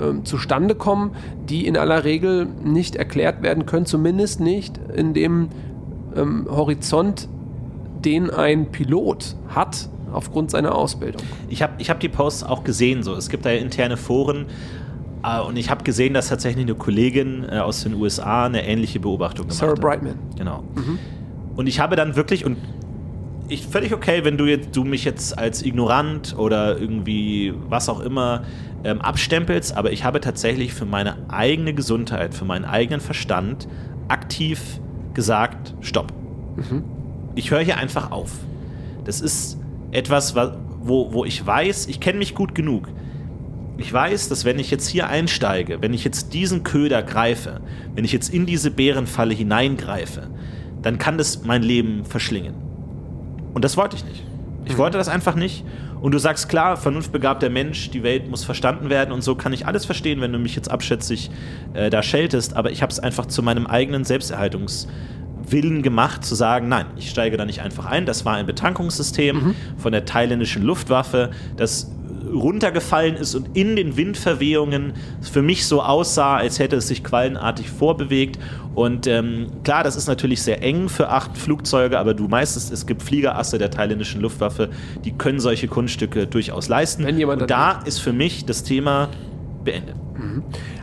[0.00, 1.12] ähm, zustande kommen,
[1.48, 5.48] die in aller Regel nicht erklärt werden können, zumindest nicht in dem
[6.16, 7.28] ähm, Horizont,
[8.04, 11.22] den ein Pilot hat aufgrund seiner Ausbildung.
[11.48, 13.14] Ich habe ich hab die Posts auch gesehen, so.
[13.14, 14.46] es gibt da ja interne Foren
[15.40, 19.46] und ich habe gesehen, dass tatsächlich eine Kollegin äh, aus den USA eine ähnliche Beobachtung
[19.46, 19.80] gemacht Sarah hat.
[19.80, 20.14] Brightman.
[20.36, 20.64] Genau.
[21.56, 22.56] Und ich habe dann wirklich, und
[23.48, 28.00] ich völlig okay, wenn du jetzt du mich jetzt als ignorant oder irgendwie was auch
[28.00, 28.42] immer
[28.84, 33.68] ähm, abstempelst, aber ich habe tatsächlich für meine eigene Gesundheit, für meinen eigenen Verstand
[34.08, 34.80] aktiv
[35.14, 36.12] gesagt, stopp.
[37.34, 38.30] Ich höre hier einfach auf.
[39.04, 39.58] Das ist
[39.90, 42.88] etwas, wa- wo, wo ich weiß, ich kenne mich gut genug.
[43.78, 47.60] Ich weiß, dass wenn ich jetzt hier einsteige, wenn ich jetzt diesen Köder greife,
[47.94, 50.28] wenn ich jetzt in diese Bärenfalle hineingreife,
[50.82, 52.54] dann kann das mein Leben verschlingen.
[53.54, 54.24] Und das wollte ich nicht.
[54.64, 55.64] Ich wollte das einfach nicht.
[56.00, 59.66] Und du sagst klar, vernunftbegabter Mensch, die Welt muss verstanden werden und so kann ich
[59.66, 61.30] alles verstehen, wenn du mich jetzt abschätzig
[61.74, 66.68] äh, da scheltest, aber ich habe es einfach zu meinem eigenen Selbsterhaltungswillen gemacht, zu sagen,
[66.68, 68.04] nein, ich steige da nicht einfach ein.
[68.04, 71.92] Das war ein Betankungssystem von der thailändischen Luftwaffe, das
[72.32, 77.70] runtergefallen ist und in den Windverwehungen für mich so aussah, als hätte es sich quallenartig
[77.70, 78.38] vorbewegt.
[78.74, 82.86] Und ähm, klar, das ist natürlich sehr eng für acht Flugzeuge, aber du meistens, es
[82.86, 84.70] gibt Fliegerasse der thailändischen Luftwaffe,
[85.04, 87.04] die können solche Kunststücke durchaus leisten.
[87.04, 89.08] Wenn jemand und da ist für mich das Thema
[89.64, 90.01] beendet.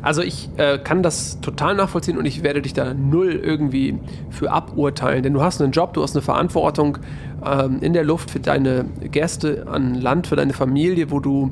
[0.02, 4.52] Also ich äh, kann das total nachvollziehen und ich werde dich da null irgendwie für
[4.52, 6.98] aburteilen, denn du hast einen Job, du hast eine Verantwortung
[7.46, 11.52] ähm, in der Luft für deine Gäste an Land, für deine Familie, wo du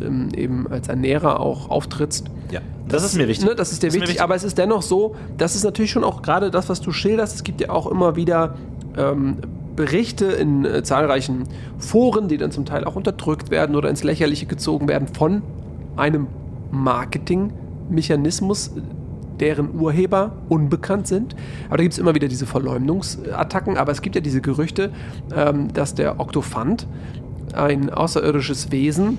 [0.00, 2.26] ähm, eben als Ernährer auch auftrittst.
[2.50, 3.48] Ja, das, ist mir wichtig.
[3.48, 6.22] Ne, das ist dir wichtig, aber es ist dennoch so, das ist natürlich schon auch
[6.22, 7.34] gerade das, was du schilderst.
[7.34, 8.54] Es gibt ja auch immer wieder
[8.96, 9.38] ähm,
[9.74, 11.44] Berichte in äh, zahlreichen
[11.78, 15.42] Foren, die dann zum Teil auch unterdrückt werden oder ins Lächerliche gezogen werden von
[15.96, 16.26] einem
[16.74, 18.72] Marketingmechanismus,
[19.40, 21.34] deren Urheber unbekannt sind.
[21.68, 23.76] Aber da gibt es immer wieder diese Verleumdungsattacken.
[23.76, 24.90] Aber es gibt ja diese Gerüchte,
[25.34, 26.86] ähm, dass der Oktophant
[27.54, 29.18] ein außerirdisches Wesen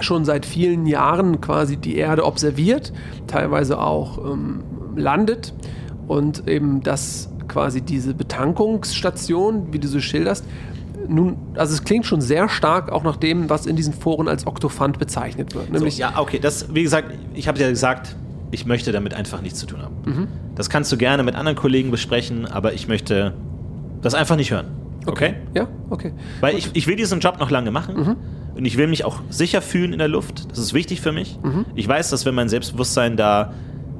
[0.00, 2.92] schon seit vielen Jahren quasi die Erde observiert,
[3.26, 4.64] teilweise auch ähm,
[4.96, 5.54] landet
[6.08, 10.44] und eben dass quasi diese Betankungsstation, wie du so schilderst,
[11.08, 14.46] nun, also es klingt schon sehr stark auch nach dem, was in diesen Foren als
[14.46, 15.66] Oktophant bezeichnet wird.
[15.66, 18.16] So, Nämlich, ja, okay, das, wie gesagt, ich habe ja gesagt,
[18.50, 19.94] ich möchte damit einfach nichts zu tun haben.
[20.04, 20.28] Mhm.
[20.54, 23.34] Das kannst du gerne mit anderen Kollegen besprechen, aber ich möchte
[24.00, 24.66] das einfach nicht hören.
[25.06, 25.34] Okay?
[25.54, 26.12] ja, okay.
[26.40, 28.16] Weil ich, ich will diesen Job noch lange machen
[28.54, 30.50] und ich will mich auch sicher fühlen in der Luft.
[30.50, 31.38] Das ist wichtig für mich.
[31.74, 33.52] Ich weiß, dass wenn mein Selbstbewusstsein da,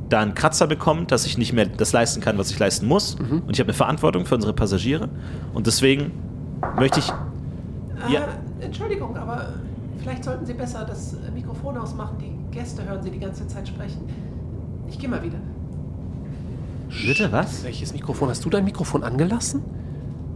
[0.09, 3.17] da einen Kratzer bekommt, dass ich nicht mehr das leisten kann, was ich leisten muss.
[3.17, 5.11] Und ich habe eine Verantwortung für unsere Passagiere.
[5.53, 6.13] Und deswegen
[6.77, 7.13] möchte ich.
[8.09, 8.21] Ja.
[8.21, 9.49] Äh, Entschuldigung, aber
[9.99, 12.17] vielleicht sollten Sie besser das äh, Mikrofon ausmachen.
[12.19, 14.09] Die Gäste hören Sie die ganze Zeit sprechen.
[14.89, 15.39] Ich gehe mal wieder.
[16.89, 17.65] Bitte, was?
[17.65, 18.29] Welches Mikrofon?
[18.29, 19.63] Hast du dein Mikrofon angelassen?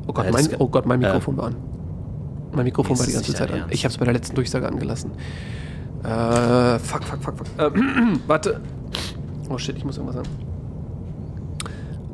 [0.06, 1.56] Oh Gott, Äh, mein, oh Gott, mein äh, Mikrofon war an.
[2.52, 3.58] Mein Mikrofon war die ganze Zeit an.
[3.58, 3.74] Ernst.
[3.74, 5.10] Ich habe es bei der letzten Durchsage angelassen.
[6.02, 7.46] Äh, fuck, fuck, fuck, fuck.
[7.58, 7.70] Äh,
[8.26, 8.60] warte.
[9.50, 10.47] Oh shit, ich muss irgendwas sagen.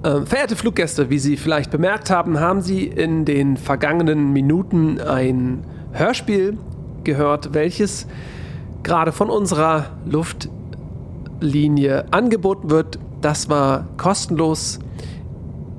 [0.04, 5.64] Ähm, verehrte Fluggäste, wie Sie vielleicht bemerkt haben, haben Sie in den vergangenen Minuten ein
[5.92, 6.58] Hörspiel
[7.04, 8.06] gehört, welches
[8.82, 12.98] gerade von unserer Luftlinie angeboten wird.
[13.22, 14.78] Das war kostenlos.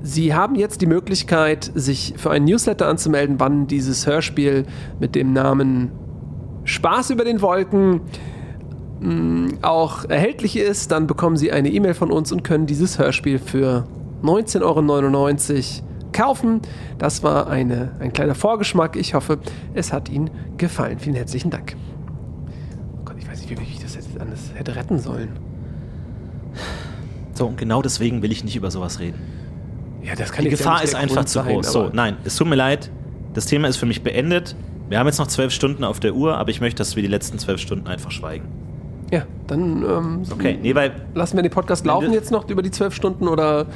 [0.02, 4.66] Sie haben jetzt die Möglichkeit, sich für einen Newsletter anzumelden, wann dieses Hörspiel
[4.98, 5.92] mit dem Namen
[6.64, 8.00] Spaß über den Wolken
[9.00, 10.90] mh, auch erhältlich ist.
[10.90, 13.86] Dann bekommen Sie eine E-Mail von uns und können dieses Hörspiel für
[14.22, 16.60] 19,99 Euro kaufen.
[16.98, 18.96] Das war eine, ein kleiner Vorgeschmack.
[18.96, 19.38] Ich hoffe,
[19.74, 20.98] es hat Ihnen gefallen.
[20.98, 21.76] Vielen herzlichen Dank.
[22.98, 25.28] Oh Gott, ich weiß nicht, wie ich das jetzt anders hätte retten sollen.
[27.34, 29.20] So, und genau deswegen will ich nicht über sowas reden.
[30.02, 31.72] Ja, das kann Die ja Gefahr nicht ist einfach Grund zu sein, groß.
[31.72, 32.90] So, nein, es tut mir leid.
[33.34, 34.56] Das Thema ist für mich beendet.
[34.88, 37.08] Wir haben jetzt noch zwölf Stunden auf der Uhr, aber ich möchte, dass wir die
[37.08, 38.48] letzten zwölf Stunden einfach schweigen.
[39.10, 42.70] Ja, dann ähm, Okay, nee, weil lassen wir den Podcast laufen jetzt noch über die
[42.70, 43.66] zwölf Stunden oder.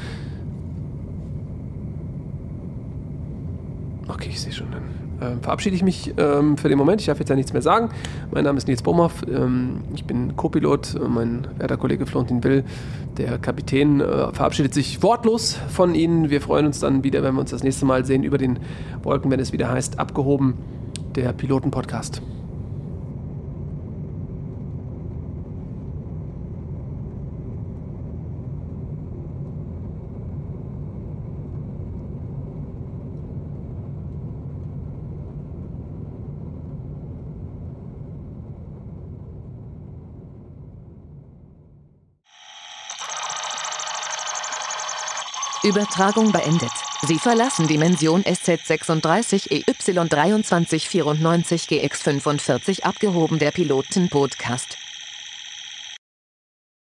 [4.15, 4.71] Okay, ich sehe schon.
[4.71, 4.83] Dann
[5.21, 7.01] ähm, verabschiede ich mich ähm, für den Moment.
[7.01, 7.91] Ich darf jetzt ja nichts mehr sagen.
[8.33, 9.23] Mein Name ist Nils Bomhoff.
[9.29, 10.97] Ähm, ich bin Co-Pilot.
[10.97, 12.65] Äh, Mein werter Kollege Florentin Will,
[13.19, 16.31] der Kapitän, äh, verabschiedet sich wortlos von Ihnen.
[16.31, 18.59] Wir freuen uns dann wieder, wenn wir uns das nächste Mal sehen über den
[19.03, 20.55] Wolken, wenn es wieder heißt, abgehoben,
[21.15, 22.23] der Piloten-Podcast.
[45.71, 46.73] Übertragung beendet.
[47.07, 54.77] Sie verlassen Dimension SZ36 EY2394 GX45 abgehoben der Piloten-Podcast.